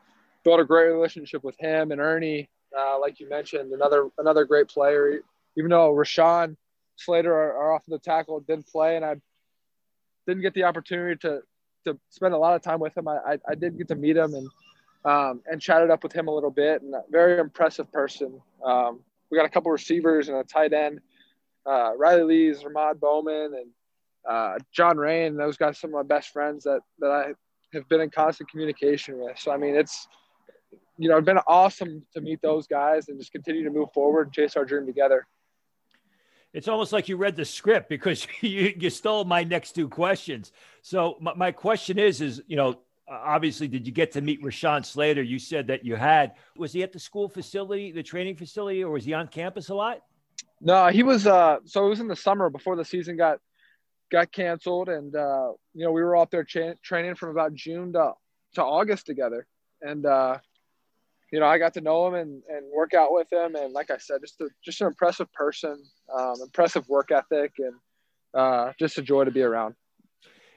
built 0.44 0.60
a 0.60 0.64
great 0.64 0.88
relationship 0.88 1.44
with 1.44 1.58
him 1.58 1.90
and 1.92 2.00
Ernie, 2.00 2.48
uh, 2.76 2.98
like 3.00 3.20
you 3.20 3.28
mentioned, 3.28 3.72
another 3.72 4.08
another 4.18 4.44
great 4.44 4.68
player. 4.68 5.20
Even 5.56 5.70
though 5.70 5.92
Rashawn 5.92 6.56
Slater, 6.96 7.34
our, 7.34 7.72
our 7.72 7.82
the 7.88 7.98
tackle, 7.98 8.40
didn't 8.40 8.66
play, 8.66 8.96
and 8.96 9.04
I 9.04 9.16
didn't 10.26 10.42
get 10.42 10.54
the 10.54 10.64
opportunity 10.64 11.16
to 11.20 11.40
to 11.86 11.98
spend 12.10 12.34
a 12.34 12.38
lot 12.38 12.54
of 12.54 12.62
time 12.62 12.80
with 12.80 12.96
him. 12.96 13.08
I, 13.08 13.16
I, 13.16 13.38
I 13.48 13.54
did 13.54 13.78
get 13.78 13.88
to 13.88 13.94
meet 13.94 14.16
him 14.16 14.34
and 14.34 14.48
um, 15.04 15.40
and 15.46 15.60
chatted 15.60 15.90
up 15.90 16.02
with 16.02 16.12
him 16.12 16.28
a 16.28 16.34
little 16.34 16.50
bit. 16.50 16.82
And 16.82 16.94
a 16.94 17.02
very 17.10 17.38
impressive 17.38 17.90
person. 17.92 18.40
Um, 18.64 19.00
we 19.30 19.38
got 19.38 19.46
a 19.46 19.50
couple 19.50 19.70
receivers 19.70 20.28
and 20.28 20.38
a 20.38 20.44
tight 20.44 20.72
end. 20.72 21.00
Uh, 21.64 21.92
Riley 21.96 22.22
Lees, 22.22 22.64
Ramaud 22.64 23.00
Bowman, 23.00 23.54
and 23.54 23.70
uh, 24.28 24.58
John 24.72 24.96
Raine, 24.96 25.36
those 25.36 25.56
guys, 25.56 25.78
some 25.78 25.90
of 25.90 25.94
my 25.94 26.02
best 26.02 26.30
friends 26.30 26.64
that 26.64 26.80
that 26.98 27.10
I 27.10 27.32
have 27.72 27.88
been 27.88 28.00
in 28.00 28.10
constant 28.10 28.50
communication 28.50 29.18
with. 29.18 29.38
So 29.38 29.52
I 29.52 29.56
mean, 29.56 29.74
it's 29.74 30.08
you 30.98 31.08
know, 31.08 31.18
it's 31.18 31.26
been 31.26 31.38
awesome 31.46 32.04
to 32.14 32.20
meet 32.20 32.40
those 32.42 32.66
guys 32.66 33.08
and 33.08 33.18
just 33.18 33.32
continue 33.32 33.64
to 33.64 33.70
move 33.70 33.88
forward 33.92 34.28
and 34.28 34.32
chase 34.32 34.56
our 34.56 34.64
dream 34.64 34.86
together. 34.86 35.26
It's 36.56 36.68
almost 36.68 36.90
like 36.90 37.06
you 37.06 37.18
read 37.18 37.36
the 37.36 37.44
script 37.44 37.90
because 37.90 38.26
you, 38.40 38.72
you 38.78 38.88
stole 38.88 39.24
my 39.26 39.44
next 39.44 39.72
two 39.72 39.90
questions. 39.90 40.52
So 40.80 41.18
my, 41.20 41.34
my 41.34 41.52
question 41.52 41.98
is, 41.98 42.22
is, 42.22 42.42
you 42.46 42.56
know, 42.56 42.80
obviously, 43.06 43.68
did 43.68 43.86
you 43.86 43.92
get 43.92 44.12
to 44.12 44.22
meet 44.22 44.42
Rashawn 44.42 44.82
Slater? 44.82 45.22
You 45.22 45.38
said 45.38 45.66
that 45.66 45.84
you 45.84 45.96
had. 45.96 46.32
Was 46.56 46.72
he 46.72 46.82
at 46.82 46.94
the 46.94 46.98
school 46.98 47.28
facility, 47.28 47.92
the 47.92 48.02
training 48.02 48.36
facility, 48.36 48.82
or 48.82 48.90
was 48.90 49.04
he 49.04 49.12
on 49.12 49.28
campus 49.28 49.68
a 49.68 49.74
lot? 49.74 50.00
No, 50.62 50.86
he 50.86 51.02
was. 51.02 51.26
Uh, 51.26 51.58
so 51.66 51.84
it 51.84 51.90
was 51.90 52.00
in 52.00 52.08
the 52.08 52.16
summer 52.16 52.48
before 52.48 52.74
the 52.74 52.86
season 52.86 53.18
got 53.18 53.38
got 54.10 54.32
canceled, 54.32 54.88
and 54.88 55.14
uh, 55.14 55.52
you 55.74 55.84
know 55.84 55.92
we 55.92 56.02
were 56.02 56.16
out 56.16 56.30
there 56.30 56.44
training 56.44 57.16
from 57.16 57.28
about 57.28 57.52
June 57.52 57.92
to 57.92 58.12
to 58.54 58.64
August 58.64 59.04
together, 59.04 59.46
and 59.82 60.06
uh, 60.06 60.38
you 61.32 61.40
know 61.40 61.46
I 61.46 61.58
got 61.58 61.74
to 61.74 61.80
know 61.80 62.06
him 62.06 62.14
and, 62.14 62.42
and 62.48 62.66
work 62.74 62.94
out 62.94 63.12
with 63.12 63.32
him, 63.32 63.54
and 63.54 63.72
like 63.72 63.90
I 63.90 63.98
said, 63.98 64.20
just 64.20 64.40
a, 64.40 64.48
just 64.64 64.80
an 64.80 64.88
impressive 64.88 65.32
person, 65.32 65.82
um, 66.14 66.34
impressive 66.42 66.88
work 66.88 67.10
ethic, 67.10 67.54
and 67.58 67.74
uh, 68.34 68.72
just 68.78 68.98
a 68.98 69.02
joy 69.02 69.24
to 69.24 69.30
be 69.30 69.42
around. 69.42 69.74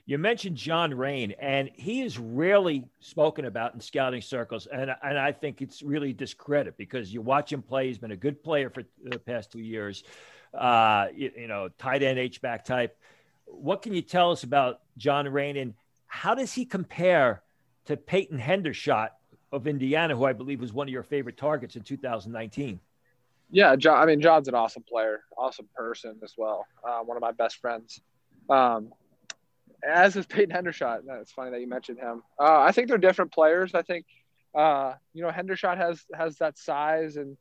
You 0.06 0.18
mentioned 0.18 0.56
John 0.56 0.94
Raine, 0.94 1.36
and 1.40 1.70
he 1.74 2.02
is 2.02 2.18
rarely 2.18 2.86
spoken 3.00 3.46
about 3.46 3.76
in 3.76 3.80
scouting 3.80 4.22
circles, 4.22 4.68
and 4.68 4.92
and 5.04 5.18
I 5.18 5.32
think 5.32 5.62
it's 5.62 5.82
really 5.82 6.14
discredit 6.14 6.78
because 6.78 7.14
you 7.14 7.22
watch 7.22 7.52
him 7.52 7.62
play. 7.62 7.88
He's 7.88 7.98
been 7.98 8.12
a 8.12 8.18
good 8.18 8.44
player 8.44 8.70
for 8.70 8.84
the 9.04 9.20
past 9.20 9.52
two 9.52 9.60
years. 9.60 10.04
Uh, 10.54 11.08
you, 11.14 11.32
you 11.38 11.48
know, 11.48 11.70
tight 11.78 12.02
end 12.02 12.18
H 12.18 12.42
back 12.42 12.66
type 12.66 12.98
what 13.52 13.82
can 13.82 13.94
you 13.94 14.02
tell 14.02 14.32
us 14.32 14.44
about 14.44 14.82
John 14.98 15.28
Raine 15.28 15.58
and 15.58 15.74
how 16.08 16.36
does 16.36 16.54
he 16.54 16.66
compare 16.66 17.42
to 17.86 17.98
Peyton 17.98 18.40
Hendershot 18.40 19.10
of 19.52 19.68
Indiana, 19.68 20.16
who 20.16 20.26
I 20.26 20.34
believe 20.34 20.62
was 20.62 20.74
one 20.74 20.88
of 20.88 20.92
your 20.92 21.04
favorite 21.04 21.38
targets 21.38 21.76
in 21.76 21.84
2019? 21.84 22.80
Yeah, 23.52 23.76
John. 23.76 24.02
I 24.02 24.06
mean, 24.06 24.22
John's 24.22 24.48
an 24.48 24.56
awesome 24.56 24.84
player, 24.84 25.22
awesome 25.38 25.68
person 25.76 26.18
as 26.24 26.34
well. 26.38 26.68
Uh, 26.88 27.00
one 27.00 27.18
of 27.18 27.22
my 27.22 27.32
best 27.32 27.58
friends. 27.58 28.00
Um, 28.50 28.94
as 29.88 30.16
is 30.16 30.26
Peyton 30.26 30.56
Hendershot. 30.56 31.02
It's 31.22 31.32
funny 31.32 31.52
that 31.52 31.62
you 31.62 31.68
mentioned 31.68 32.00
him. 32.00 32.22
Uh, 32.40 32.60
I 32.60 32.72
think 32.72 32.90
they're 32.90 32.98
different 32.98 33.32
players. 33.32 33.74
I 33.74 33.82
think, 33.82 34.06
uh, 34.54 34.94
you 35.14 35.24
know, 35.24 35.30
Hendershot 35.30 35.78
has 35.78 36.04
has 36.14 36.38
that 36.38 36.58
size 36.58 37.16
and, 37.16 37.38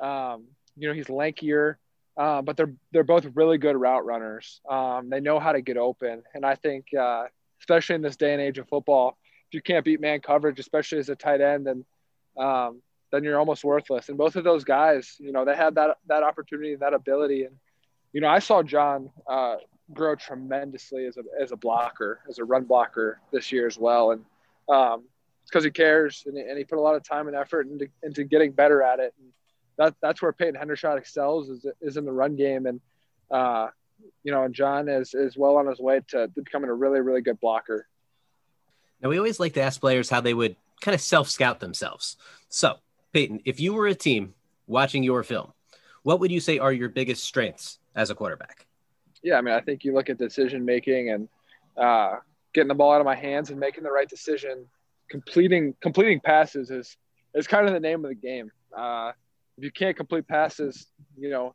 um, 0.00 0.44
you 0.76 0.88
know, 0.88 0.94
he's 0.94 1.06
lankier. 1.06 1.76
Uh, 2.16 2.42
but 2.42 2.56
they're 2.56 2.74
they're 2.92 3.04
both 3.04 3.26
really 3.34 3.56
good 3.56 3.76
route 3.76 4.04
runners. 4.04 4.60
Um, 4.68 5.08
they 5.08 5.20
know 5.20 5.40
how 5.40 5.52
to 5.52 5.62
get 5.62 5.78
open, 5.78 6.22
and 6.34 6.44
I 6.44 6.56
think 6.56 6.92
uh, 6.92 7.24
especially 7.60 7.94
in 7.94 8.02
this 8.02 8.16
day 8.16 8.32
and 8.34 8.42
age 8.42 8.58
of 8.58 8.68
football, 8.68 9.16
if 9.52 9.56
you 9.56 9.62
can't 9.62 9.84
beat 9.84 10.00
man 10.00 10.20
coverage, 10.20 10.58
especially 10.58 10.98
as 10.98 11.10
a 11.10 11.14
tight 11.14 11.42
end, 11.42 11.66
then 11.66 11.84
um, 12.38 12.80
then 13.10 13.22
you're 13.22 13.38
almost 13.38 13.62
worthless. 13.62 14.08
And 14.08 14.16
both 14.16 14.36
of 14.36 14.44
those 14.44 14.64
guys, 14.64 15.16
you 15.18 15.30
know, 15.30 15.44
they 15.44 15.54
had 15.54 15.74
that 15.74 15.98
that 16.08 16.22
opportunity, 16.22 16.74
that 16.76 16.94
ability, 16.94 17.44
and 17.44 17.56
you 18.14 18.22
know, 18.22 18.28
I 18.28 18.38
saw 18.38 18.62
John 18.62 19.10
uh, 19.28 19.56
grow 19.92 20.14
tremendously 20.14 21.04
as 21.04 21.18
a 21.18 21.22
as 21.38 21.52
a 21.52 21.56
blocker, 21.56 22.20
as 22.30 22.38
a 22.38 22.44
run 22.44 22.64
blocker 22.64 23.20
this 23.30 23.52
year 23.52 23.66
as 23.66 23.76
well, 23.76 24.12
and 24.12 24.24
um, 24.70 25.04
it's 25.42 25.50
because 25.50 25.64
he 25.64 25.70
cares 25.70 26.22
and, 26.24 26.38
and, 26.38 26.56
he 26.56 26.64
put 26.64 26.78
a 26.78 26.80
lot 26.80 26.94
of 26.94 27.02
time 27.02 27.26
and 27.26 27.36
effort 27.36 27.66
into, 27.66 27.88
into 28.02 28.24
getting 28.24 28.52
better 28.52 28.80
at 28.80 29.00
it. 29.00 29.12
And, 29.18 29.32
that 29.76 29.94
that's 30.00 30.22
where 30.22 30.32
Peyton 30.32 30.54
Hendershot 30.54 30.96
excels 30.96 31.48
is 31.50 31.66
is 31.82 31.96
in 31.98 32.04
the 32.06 32.12
run 32.12 32.36
game, 32.36 32.66
and 32.66 32.80
uh, 33.30 33.68
you 34.22 34.32
know, 34.32 34.44
and 34.44 34.54
John 34.54 34.88
is 34.88 35.12
is 35.14 35.36
well 35.36 35.56
on 35.56 35.66
his 35.66 35.78
way 35.78 36.00
to, 36.08 36.28
to 36.28 36.42
becoming 36.42 36.70
a 36.70 36.74
really 36.74 37.00
really 37.00 37.20
good 37.20 37.40
blocker. 37.40 37.86
Now 39.02 39.08
we 39.08 39.18
always 39.18 39.40
like 39.40 39.54
to 39.54 39.62
ask 39.62 39.80
players 39.80 40.08
how 40.08 40.20
they 40.20 40.34
would 40.34 40.56
kind 40.80 40.94
of 40.94 41.00
self 41.00 41.28
scout 41.28 41.60
themselves. 41.60 42.16
So 42.48 42.76
Peyton, 43.12 43.40
if 43.44 43.60
you 43.60 43.74
were 43.74 43.86
a 43.86 43.94
team 43.94 44.34
watching 44.66 45.02
your 45.02 45.22
film, 45.22 45.52
what 46.02 46.20
would 46.20 46.30
you 46.30 46.40
say 46.40 46.58
are 46.58 46.72
your 46.72 46.88
biggest 46.88 47.24
strengths 47.24 47.78
as 47.94 48.10
a 48.10 48.14
quarterback? 48.14 48.66
Yeah, 49.22 49.36
I 49.36 49.40
mean, 49.40 49.54
I 49.54 49.60
think 49.60 49.84
you 49.84 49.94
look 49.94 50.10
at 50.10 50.18
decision 50.18 50.64
making 50.64 51.10
and 51.10 51.28
uh, 51.76 52.16
getting 52.52 52.68
the 52.68 52.74
ball 52.74 52.92
out 52.92 53.00
of 53.00 53.04
my 53.04 53.14
hands 53.14 53.50
and 53.50 53.58
making 53.58 53.84
the 53.84 53.90
right 53.90 54.08
decision, 54.08 54.66
completing 55.10 55.74
completing 55.80 56.20
passes 56.20 56.70
is 56.70 56.96
is 57.34 57.46
kind 57.46 57.66
of 57.66 57.72
the 57.72 57.80
name 57.80 58.04
of 58.04 58.08
the 58.08 58.14
game. 58.14 58.50
Uh, 58.76 59.12
if 59.56 59.64
you 59.64 59.70
can't 59.70 59.96
complete 59.96 60.26
passes, 60.26 60.86
you 61.16 61.30
know, 61.30 61.54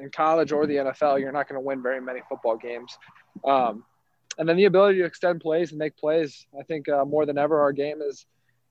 in 0.00 0.10
college 0.10 0.52
or 0.52 0.66
the 0.66 0.76
NFL, 0.76 1.20
you're 1.20 1.32
not 1.32 1.48
going 1.48 1.60
to 1.60 1.64
win 1.64 1.82
very 1.82 2.00
many 2.00 2.20
football 2.28 2.56
games. 2.56 2.96
Um, 3.44 3.84
and 4.38 4.48
then 4.48 4.56
the 4.56 4.64
ability 4.64 4.98
to 4.98 5.04
extend 5.04 5.40
plays 5.40 5.70
and 5.70 5.78
make 5.78 5.96
plays. 5.96 6.46
I 6.58 6.62
think 6.62 6.88
uh, 6.88 7.04
more 7.04 7.26
than 7.26 7.38
ever, 7.38 7.60
our 7.60 7.72
game 7.72 8.02
is 8.02 8.26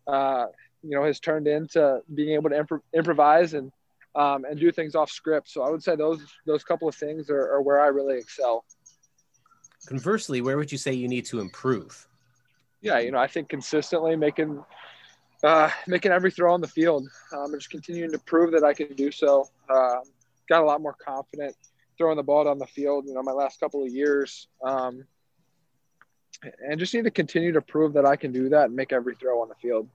uh, 0.08 0.46
you 0.84 0.92
know, 0.92 1.04
has 1.04 1.20
turned 1.20 1.48
into 1.48 2.02
being 2.14 2.36
able 2.36 2.50
to 2.50 2.60
imp- 2.60 2.84
improvise 2.94 3.54
and 3.54 3.72
um, 4.16 4.46
and 4.46 4.58
do 4.58 4.72
things 4.72 4.96
off 4.96 5.12
script. 5.12 5.50
So 5.50 5.62
I 5.64 5.70
would 5.70 5.84
say 5.84 5.96
those 5.96 6.22
those 6.46 6.64
couple 6.64 6.88
of 6.88 6.96
things 6.96 7.30
are, 7.30 7.54
are 7.54 7.62
where 7.62 7.82
I 7.82 7.88
really 7.88 8.18
excel. 8.18 8.64
Conversely, 9.88 10.42
where 10.42 10.58
would 10.58 10.72
you 10.72 10.78
say 10.78 10.94
you 10.94 11.08
need 11.08 11.26
to 11.26 11.40
improve? 11.40 12.08
Yeah, 12.82 13.00
you 13.00 13.12
know, 13.12 13.18
I 13.18 13.28
think 13.28 13.50
consistently 13.50 14.16
making 14.16 14.64
uh, 15.44 15.70
making 15.88 16.12
every 16.12 16.32
throw 16.32 16.54
on 16.54 16.62
the 16.62 16.68
field 16.68 17.08
um, 17.34 17.52
and 17.52 17.60
just 17.60 17.70
continuing 17.70 18.12
to 18.12 18.20
prove 18.20 18.52
that 18.52 18.64
I 18.64 18.74
can 18.74 18.94
do 18.96 19.12
so. 19.12 19.50
Uh, 19.70 19.98
got 20.48 20.62
a 20.62 20.66
lot 20.66 20.82
more 20.82 20.96
confident 21.04 21.56
throwing 21.98 22.18
the 22.18 22.24
ball 22.24 22.44
down 22.44 22.60
the 22.60 22.68
field, 22.68 23.06
you 23.08 23.14
know, 23.14 23.24
my 23.24 23.32
last 23.32 23.60
couple 23.60 23.82
of 23.82 23.90
years. 23.90 24.48
Um, 24.62 25.06
and 26.68 26.80
just 26.80 26.94
need 26.94 27.04
to 27.04 27.12
continue 27.12 27.52
to 27.52 27.62
prove 27.62 27.94
that 27.94 28.06
I 28.06 28.16
can 28.16 28.32
do 28.32 28.50
that 28.50 28.66
and 28.66 28.76
make 28.76 28.92
every 28.92 29.16
throw 29.16 29.42
on 29.42 29.50
the 29.50 29.56
field. 29.56 29.88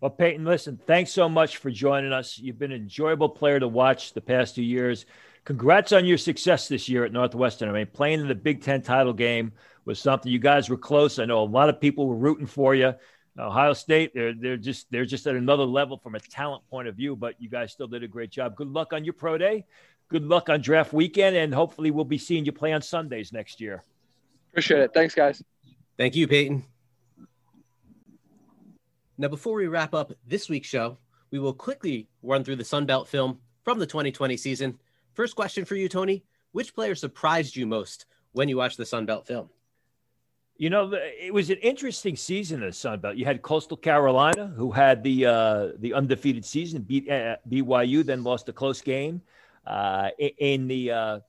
Well, 0.00 0.10
Peyton, 0.10 0.44
listen, 0.44 0.78
thanks 0.86 1.10
so 1.10 1.28
much 1.28 1.56
for 1.56 1.70
joining 1.70 2.12
us. 2.12 2.38
You've 2.38 2.58
been 2.58 2.70
an 2.70 2.82
enjoyable 2.82 3.28
player 3.28 3.58
to 3.58 3.66
watch 3.66 4.12
the 4.12 4.20
past 4.20 4.54
two 4.54 4.62
years. 4.62 5.06
Congrats 5.44 5.92
on 5.92 6.04
your 6.04 6.18
success 6.18 6.68
this 6.68 6.88
year 6.88 7.04
at 7.04 7.12
Northwestern. 7.12 7.68
I 7.68 7.72
mean, 7.72 7.86
playing 7.86 8.20
in 8.20 8.28
the 8.28 8.34
Big 8.34 8.62
Ten 8.62 8.82
title 8.82 9.12
game 9.12 9.52
was 9.84 9.98
something 9.98 10.30
you 10.30 10.38
guys 10.38 10.68
were 10.68 10.76
close. 10.76 11.18
I 11.18 11.24
know 11.24 11.42
a 11.42 11.44
lot 11.44 11.68
of 11.68 11.80
people 11.80 12.06
were 12.06 12.16
rooting 12.16 12.46
for 12.46 12.74
you. 12.74 12.94
Ohio 13.38 13.72
State, 13.72 14.12
they're 14.14 14.34
they're 14.34 14.56
just 14.56 14.90
they're 14.90 15.04
just 15.04 15.26
at 15.26 15.36
another 15.36 15.64
level 15.64 15.96
from 15.96 16.14
a 16.14 16.20
talent 16.20 16.62
point 16.70 16.88
of 16.88 16.96
view, 16.96 17.14
but 17.14 17.40
you 17.40 17.48
guys 17.48 17.72
still 17.72 17.86
did 17.86 18.02
a 18.02 18.08
great 18.08 18.30
job. 18.30 18.56
Good 18.56 18.68
luck 18.68 18.92
on 18.92 19.04
your 19.04 19.14
pro 19.14 19.38
day. 19.38 19.64
Good 20.08 20.24
luck 20.24 20.48
on 20.48 20.60
draft 20.60 20.92
weekend, 20.92 21.36
and 21.36 21.54
hopefully 21.54 21.90
we'll 21.90 22.04
be 22.04 22.18
seeing 22.18 22.44
you 22.44 22.52
play 22.52 22.72
on 22.72 22.82
Sundays 22.82 23.32
next 23.32 23.60
year. 23.60 23.84
Appreciate 24.58 24.80
it. 24.80 24.90
Thanks, 24.92 25.14
guys. 25.14 25.40
Thank 25.96 26.16
you, 26.16 26.26
Peyton. 26.26 26.64
Now, 29.16 29.28
before 29.28 29.54
we 29.54 29.68
wrap 29.68 29.94
up 29.94 30.12
this 30.26 30.48
week's 30.48 30.66
show, 30.66 30.98
we 31.30 31.38
will 31.38 31.52
quickly 31.52 32.08
run 32.24 32.42
through 32.42 32.56
the 32.56 32.64
Sun 32.64 32.86
Belt 32.86 33.06
film 33.06 33.38
from 33.62 33.78
the 33.78 33.86
2020 33.86 34.36
season. 34.36 34.76
First 35.14 35.36
question 35.36 35.64
for 35.64 35.76
you, 35.76 35.88
Tony. 35.88 36.24
Which 36.50 36.74
player 36.74 36.96
surprised 36.96 37.54
you 37.54 37.68
most 37.68 38.06
when 38.32 38.48
you 38.48 38.56
watched 38.56 38.78
the 38.78 38.84
Sun 38.84 39.06
Belt 39.06 39.28
film? 39.28 39.48
You 40.56 40.70
know, 40.70 40.92
it 40.92 41.32
was 41.32 41.50
an 41.50 41.58
interesting 41.58 42.16
season 42.16 42.60
in 42.60 42.66
the 42.66 42.72
Sun 42.72 42.98
Belt. 42.98 43.14
You 43.14 43.26
had 43.26 43.42
Coastal 43.42 43.76
Carolina, 43.76 44.48
who 44.56 44.72
had 44.72 45.04
the 45.04 45.26
uh, 45.26 45.68
the 45.78 45.94
undefeated 45.94 46.44
season, 46.44 46.82
beat 46.82 47.08
uh, 47.08 47.36
BYU, 47.48 48.04
then 48.04 48.24
lost 48.24 48.48
a 48.48 48.52
close 48.52 48.80
game 48.80 49.22
uh, 49.68 50.08
in 50.18 50.66
the 50.66 50.90
uh, 50.90 51.20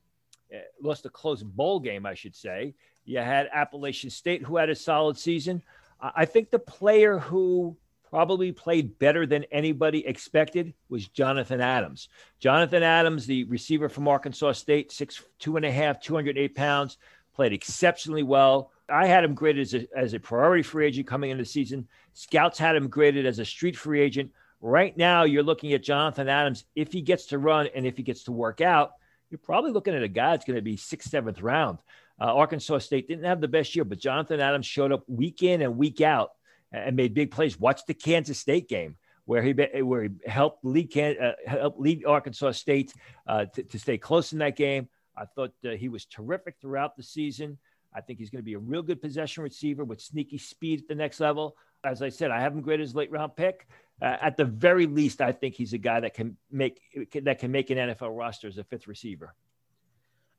lost 0.82 1.06
a 1.06 1.10
close 1.10 1.44
bowl 1.44 1.80
game, 1.80 2.08
I 2.08 2.16
should 2.16 2.36
say. 2.36 2.74
You 3.06 3.20
had 3.20 3.50
Appalachian 3.52 4.10
State, 4.10 4.44
who 4.44 4.58
had 4.58 4.70
a 4.70 4.76
solid 4.76 5.18
season. 5.18 5.62
I 6.00 6.26
think 6.26 6.50
the 6.50 6.60
player 6.60 7.18
who 7.20 7.76
probably 8.10 8.52
played 8.52 8.98
better 8.98 9.26
than 9.26 9.44
anybody 9.52 10.06
expected 10.06 10.74
was 10.90 11.08
Jonathan 11.08 11.62
Adams. 11.62 12.10
Jonathan 12.40 12.84
Adams, 12.84 13.26
the 13.26 13.44
receiver 13.46 13.90
from 13.90 14.08
Arkansas 14.08 14.54
State, 14.54 14.92
six 14.92 15.24
two 15.40 15.58
and 15.58 15.66
a 15.66 15.72
half, 15.72 16.00
208 16.00 16.56
pounds, 16.56 16.98
played 17.34 17.54
exceptionally 17.54 18.24
well 18.24 18.72
I 18.90 19.08
had 19.08 19.24
him 19.24 19.34
graded 19.34 19.62
as 19.62 19.74
a, 19.74 19.88
as 19.96 20.14
a 20.14 20.20
priority 20.20 20.64
free 20.64 20.88
agent 20.88 21.08
coming 21.08 21.32
into 21.32 21.44
the 21.44 21.50
season. 21.50 21.88
Scouts 22.14 22.58
had 22.58 22.76
him 22.76 22.88
graded 22.88 23.26
as 23.26 23.40
a 23.40 23.46
street 23.46 23.78
free 23.78 24.02
agent. 24.02 24.32
Right 24.62 24.96
now, 24.98 25.24
you're 25.24 25.44
looking 25.44 25.74
at 25.74 25.84
Jonathan 25.84 26.28
Adams. 26.28 26.66
If 26.76 26.92
he 26.92 27.02
gets 27.02 27.28
to 27.28 27.38
run 27.38 27.70
and 27.74 27.86
if 27.86 27.98
he 27.98 28.04
gets 28.04 28.24
to 28.26 28.32
work 28.32 28.62
out, 28.62 28.92
you're 29.30 29.38
probably 29.38 29.72
looking 29.72 29.96
at 29.96 30.04
a 30.04 30.08
guy 30.08 30.32
that's 30.32 30.46
going 30.46 30.58
to 30.58 30.62
be 30.62 30.76
sixth, 30.76 31.12
seventh 31.12 31.42
round. 31.42 31.80
Uh, 32.20 32.36
Arkansas 32.36 32.80
State 32.80 33.08
didn't 33.08 33.26
have 33.26 33.42
the 33.42 33.48
best 33.48 33.76
year, 33.76 33.86
but 33.86 34.00
Jonathan 34.00 34.40
Adams 34.40 34.66
showed 34.66 34.92
up 34.92 35.04
week 35.08 35.44
in 35.44 35.62
and 35.62 35.78
week 35.78 36.02
out 36.02 36.32
and 36.72 36.96
made 36.96 37.14
big 37.14 37.32
plays. 37.32 37.60
Watch 37.60 37.86
the 37.88 37.94
Kansas 37.94 38.40
State 38.40 38.68
game 38.68 38.98
where 39.26 39.44
he 39.44 39.54
where 39.84 40.04
he 40.04 40.10
helped 40.26 40.66
lead 40.66 40.98
uh, 40.98 41.34
helped 41.46 41.80
lead 41.80 42.04
Arkansas 42.04 42.52
State 42.52 42.94
uh, 43.28 43.46
to, 43.46 43.62
to, 43.62 43.78
stay 43.78 43.96
close 43.96 44.34
in 44.34 44.40
that 44.40 44.56
game. 44.56 44.90
I 45.16 45.26
thought 45.26 45.54
uh, 45.64 45.72
he 45.72 45.88
was 45.88 46.06
terrific 46.06 46.56
throughout 46.60 46.98
the 46.98 47.04
season. 47.04 47.60
I 47.94 48.02
think 48.02 48.18
he's 48.18 48.32
going 48.32 48.42
to 48.42 48.46
be 48.46 48.56
a 48.56 48.60
real 48.60 48.82
good 48.82 49.02
possession 49.02 49.44
receiver 49.44 49.84
with 49.84 50.02
sneaky 50.02 50.40
speed 50.40 50.82
at 50.82 50.88
the 50.88 50.96
next 50.96 51.20
level. 51.20 51.56
As 51.84 52.02
I 52.02 52.10
said, 52.10 52.32
I 52.32 52.42
have 52.42 52.54
him 52.54 52.62
graded 52.62 52.84
as 52.84 52.96
late 52.96 53.12
round 53.12 53.36
pick. 53.36 53.68
Uh, 54.02 54.18
at 54.20 54.36
the 54.36 54.46
very 54.46 54.88
least, 54.88 55.22
I 55.22 55.32
think 55.32 55.54
he's 55.54 55.74
a 55.74 55.78
guy 55.78 56.00
that 56.00 56.16
can 56.16 56.36
make 56.50 56.82
that 57.14 57.38
can 57.38 57.52
make 57.52 57.70
an 57.70 57.78
NFL 57.78 58.18
roster 58.18 58.48
as 58.48 58.58
a 58.58 58.64
fifth 58.64 58.88
receiver. 58.88 59.36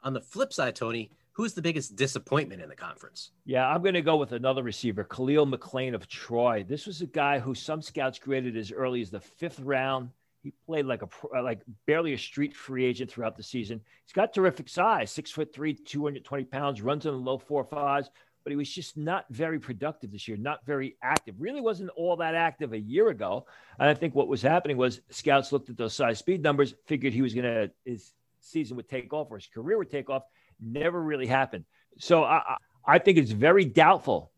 On 0.03 0.15
the 0.15 0.21
flip 0.21 0.53
side, 0.53 0.75
Tony, 0.75 1.13
who's 1.33 1.55
the 1.55 1.63
biggest 1.63 1.97
disappointment 1.97 2.63
in 2.63 2.69
the 2.69 2.77
conference? 2.77 3.31
Yeah, 3.45 3.67
I'm 3.69 3.83
going 3.83 3.95
to 3.95 4.03
go 4.03 4.17
with 4.17 4.33
another 4.33 4.63
receiver, 4.63 5.05
Khalil 5.05 5.47
McClain 5.47 5.95
of 5.95 6.09
Troy. 6.09 6.65
This 6.69 6.87
was 6.87 7.01
a 7.01 7.07
guy 7.07 7.39
who 7.39 7.55
some 7.55 7.83
scouts 7.83 8.19
graded 8.19 8.57
as 8.57 8.73
early 8.73 9.01
as 9.03 9.11
the 9.11 9.21
fifth 9.21 9.61
round. 9.61 10.11
He 10.43 10.53
played 10.67 10.87
like 10.87 11.03
a 11.03 11.09
uh, 11.35 11.43
like 11.43 11.61
barely 11.87 12.15
a 12.15 12.19
street 12.19 12.57
free 12.57 12.85
agent 12.85 13.11
throughout 13.11 13.37
the 13.37 13.43
season. 13.43 13.81
He's 14.07 14.13
got 14.13 14.33
terrific 14.33 14.69
size, 14.69 15.11
six 15.11 15.31
foot 15.31 15.53
three, 15.53 15.75
220 15.75 16.45
pounds, 16.45 16.81
runs 16.81 17.05
in 17.05 17.13
the 17.13 17.19
low 17.19 17.37
four 17.37 17.63
fives, 17.63 18.09
but 18.43 18.51
he 18.51 18.57
was 18.57 18.73
just 18.73 18.97
not 18.97 19.27
very 19.31 19.59
productive 19.59 20.11
this 20.11 20.27
year, 20.27 20.37
not 20.37 20.65
very 20.65 20.97
active. 21.03 21.35
Really 21.39 21.61
wasn't 21.61 21.91
all 21.91 22.17
that 22.17 22.35
active 22.35 22.73
a 22.73 22.79
year 22.79 23.11
ago. 23.11 23.47
And 23.79 23.89
I 23.89 23.95
think 23.95 24.15
what 24.15 24.29
was 24.29 24.41
happening 24.41 24.77
was 24.77 25.01
scouts 25.11 25.53
looked 25.53 25.69
at 25.69 25.77
those 25.77 25.95
size 25.95 26.19
speed 26.19 26.43
numbers, 26.43 26.75
figured 26.87 27.13
he 27.13 27.23
was 27.23 27.35
going 27.35 27.45
to, 27.45 27.71
his 27.85 28.13
season 28.41 28.77
would 28.77 28.89
take 28.89 29.13
off 29.13 29.31
or 29.31 29.37
his 29.37 29.47
career 29.47 29.77
would 29.79 29.91
take 29.91 30.09
off. 30.09 30.23
Never 30.61 31.03
really 31.03 31.27
happened. 31.27 31.65
So 31.99 32.25
I, 32.25 32.57
I 32.85 32.99
think 32.99 33.19
it's 33.19 33.31
very 33.31 33.65
doubtful 33.65 34.33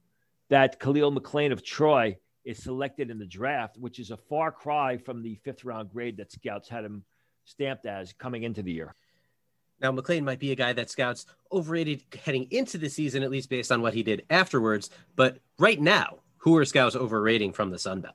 that 0.51 0.79
Khalil 0.79 1.13
McClain 1.13 1.53
of 1.53 1.65
Troy 1.65 2.17
is 2.45 2.59
selected 2.63 3.11
in 3.11 3.19
the 3.19 3.27
draft, 3.27 3.79
which 3.79 3.99
is 3.99 4.11
a 4.11 4.17
far 4.17 4.51
cry 4.51 4.97
from 4.97 5.23
the 5.23 5.37
fifth 5.45 5.65
round 5.65 5.91
grade 5.91 6.17
that 6.17 6.33
scouts 6.33 6.69
had 6.69 6.85
him 6.85 7.05
stamped 7.45 7.87
as 7.87 8.13
coming 8.13 8.43
into 8.43 8.63
the 8.63 8.73
year. 8.73 8.95
Now, 9.81 9.91
McClain 9.91 10.23
might 10.23 10.39
be 10.39 10.53
a 10.53 10.57
guy 10.57 10.73
that 10.75 10.91
scouts 10.91 11.27
overrated 11.51 12.05
heading 12.25 12.47
into 12.51 12.79
the 12.79 12.89
season, 12.89 13.23
at 13.23 13.31
least 13.31 13.51
based 13.51 13.73
on 13.73 13.83
what 13.83 13.95
he 13.95 14.03
did 14.03 14.25
afterwards. 14.31 14.91
But 15.17 15.39
right 15.59 15.81
now, 15.81 16.19
who 16.39 16.57
are 16.57 16.65
scouts 16.65 16.95
overrating 16.95 17.53
from 17.53 17.71
the 17.71 17.79
Sun 17.79 18.01
Belt? 18.03 18.15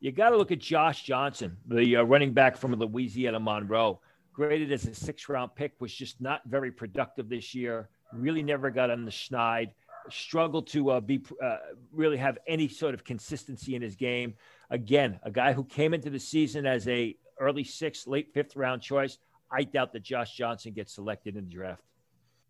You 0.00 0.12
got 0.12 0.30
to 0.30 0.36
look 0.36 0.52
at 0.52 0.58
Josh 0.58 1.04
Johnson, 1.04 1.56
the 1.66 1.96
uh, 1.96 2.02
running 2.02 2.32
back 2.32 2.56
from 2.56 2.74
Louisiana 2.74 3.40
Monroe. 3.40 4.00
Graded 4.32 4.72
as 4.72 4.86
a 4.86 4.94
six 4.94 5.28
round 5.28 5.54
pick, 5.54 5.72
was 5.80 5.92
just 5.92 6.20
not 6.20 6.42
very 6.46 6.70
productive 6.70 7.28
this 7.28 7.54
year. 7.54 7.88
Really 8.12 8.42
never 8.42 8.70
got 8.70 8.90
on 8.90 9.04
the 9.04 9.10
schneid 9.10 9.70
struggled 10.10 10.66
to 10.68 10.90
uh, 10.90 11.00
be 11.00 11.22
uh, 11.42 11.56
really 11.92 12.16
have 12.16 12.38
any 12.46 12.68
sort 12.68 12.94
of 12.94 13.04
consistency 13.04 13.74
in 13.74 13.82
his 13.82 13.96
game. 13.96 14.34
Again, 14.70 15.20
a 15.22 15.30
guy 15.30 15.52
who 15.52 15.64
came 15.64 15.94
into 15.94 16.10
the 16.10 16.18
season 16.18 16.66
as 16.66 16.88
a 16.88 17.16
early 17.38 17.64
sixth, 17.64 18.06
late 18.06 18.32
fifth 18.32 18.56
round 18.56 18.82
choice. 18.82 19.18
I 19.50 19.64
doubt 19.64 19.92
that 19.92 20.02
Josh 20.02 20.34
Johnson 20.34 20.72
gets 20.72 20.94
selected 20.94 21.36
in 21.36 21.44
the 21.44 21.50
draft. 21.50 21.82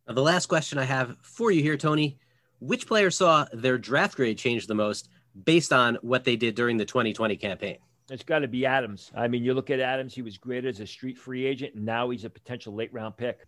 Now, 0.06 0.14
the 0.14 0.22
last 0.22 0.46
question 0.46 0.78
I 0.78 0.84
have 0.84 1.16
for 1.22 1.50
you 1.50 1.62
here, 1.62 1.76
Tony: 1.76 2.18
Which 2.60 2.86
player 2.86 3.10
saw 3.10 3.46
their 3.52 3.78
draft 3.78 4.16
grade 4.16 4.38
change 4.38 4.66
the 4.66 4.74
most 4.74 5.08
based 5.44 5.72
on 5.72 5.98
what 6.02 6.24
they 6.24 6.36
did 6.36 6.54
during 6.54 6.76
the 6.76 6.84
2020 6.84 7.36
campaign? 7.36 7.78
It's 8.10 8.24
got 8.24 8.40
to 8.40 8.48
be 8.48 8.66
Adams. 8.66 9.10
I 9.14 9.28
mean, 9.28 9.44
you 9.44 9.54
look 9.54 9.70
at 9.70 9.80
Adams; 9.80 10.14
he 10.14 10.22
was 10.22 10.36
graded 10.36 10.74
as 10.74 10.80
a 10.80 10.86
street 10.86 11.18
free 11.18 11.46
agent, 11.46 11.74
and 11.74 11.84
now 11.84 12.10
he's 12.10 12.24
a 12.24 12.30
potential 12.30 12.74
late 12.74 12.92
round 12.92 13.16
pick. 13.16 13.46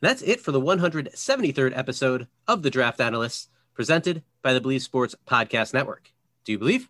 That's 0.00 0.22
it 0.22 0.40
for 0.40 0.50
the 0.50 0.60
173rd 0.60 1.76
episode 1.76 2.26
of 2.48 2.62
The 2.62 2.70
Draft 2.70 3.00
Analysts, 3.00 3.48
presented 3.74 4.22
by 4.42 4.54
the 4.54 4.60
Bleav 4.60 4.80
Sports 4.80 5.14
Podcast 5.26 5.74
Network. 5.74 6.12
Do 6.44 6.52
you 6.52 6.58
believe? 6.58 6.88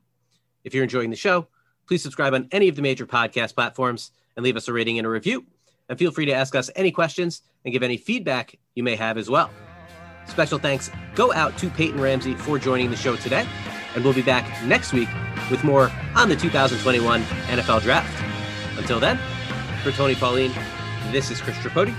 If 0.62 0.74
you're 0.74 0.84
enjoying 0.84 1.10
the 1.10 1.16
show, 1.16 1.48
please 1.86 2.02
subscribe 2.02 2.34
on 2.34 2.48
any 2.52 2.68
of 2.68 2.76
the 2.76 2.82
major 2.82 3.06
podcast 3.06 3.54
platforms 3.54 4.12
and 4.36 4.44
leave 4.44 4.56
us 4.56 4.68
a 4.68 4.72
rating 4.72 4.98
and 4.98 5.06
a 5.06 5.10
review. 5.10 5.44
And 5.88 5.98
feel 5.98 6.12
free 6.12 6.26
to 6.26 6.32
ask 6.32 6.54
us 6.54 6.70
any 6.76 6.92
questions 6.92 7.42
and 7.64 7.72
give 7.72 7.82
any 7.82 7.96
feedback 7.96 8.56
you 8.76 8.84
may 8.84 8.94
have 8.94 9.18
as 9.18 9.28
well. 9.28 9.50
Special 10.28 10.58
thanks 10.58 10.90
go 11.16 11.32
out 11.32 11.58
to 11.58 11.68
Peyton 11.70 12.00
Ramsey 12.00 12.34
for 12.34 12.58
joining 12.60 12.90
the 12.90 12.96
show 12.96 13.16
today. 13.16 13.44
And 13.96 14.04
we'll 14.04 14.14
be 14.14 14.22
back 14.22 14.64
next 14.64 14.92
week 14.92 15.08
with 15.50 15.64
more 15.64 15.90
on 16.14 16.28
the 16.28 16.36
2021 16.36 17.22
NFL 17.22 17.82
Draft. 17.82 18.78
Until 18.78 19.00
then, 19.00 19.18
for 19.82 19.90
Tony 19.92 20.14
Pauline, 20.14 20.52
this 21.10 21.30
is 21.30 21.40
Chris 21.40 21.56
Tripodi. 21.56 21.94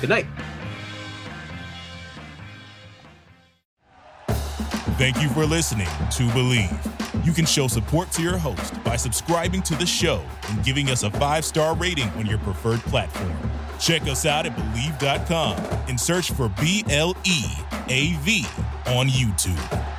Good 0.00 0.10
night. 0.10 0.26
Thank 4.98 5.20
you 5.20 5.28
for 5.28 5.44
listening 5.44 5.86
to 5.86 6.22
Bleav. 6.28 7.26
You 7.26 7.32
can 7.32 7.44
show 7.44 7.68
support 7.68 8.10
to 8.12 8.22
your 8.22 8.38
host 8.38 8.82
by 8.84 8.96
subscribing 8.96 9.60
to 9.62 9.74
the 9.74 9.84
show 9.84 10.24
and 10.48 10.64
giving 10.64 10.88
us 10.90 11.02
a 11.02 11.10
five 11.10 11.44
star 11.44 11.74
rating 11.74 12.08
on 12.10 12.24
your 12.24 12.38
preferred 12.38 12.80
platform. 12.80 13.36
Check 13.78 14.02
us 14.02 14.24
out 14.24 14.46
at 14.46 14.56
Bleav.com 14.56 15.58
and 15.88 16.00
search 16.00 16.30
for 16.30 16.48
B 16.60 16.84
L 16.88 17.14
E 17.24 17.44
A 17.88 18.14
V 18.20 18.46
on 18.86 19.08
YouTube. 19.08 19.95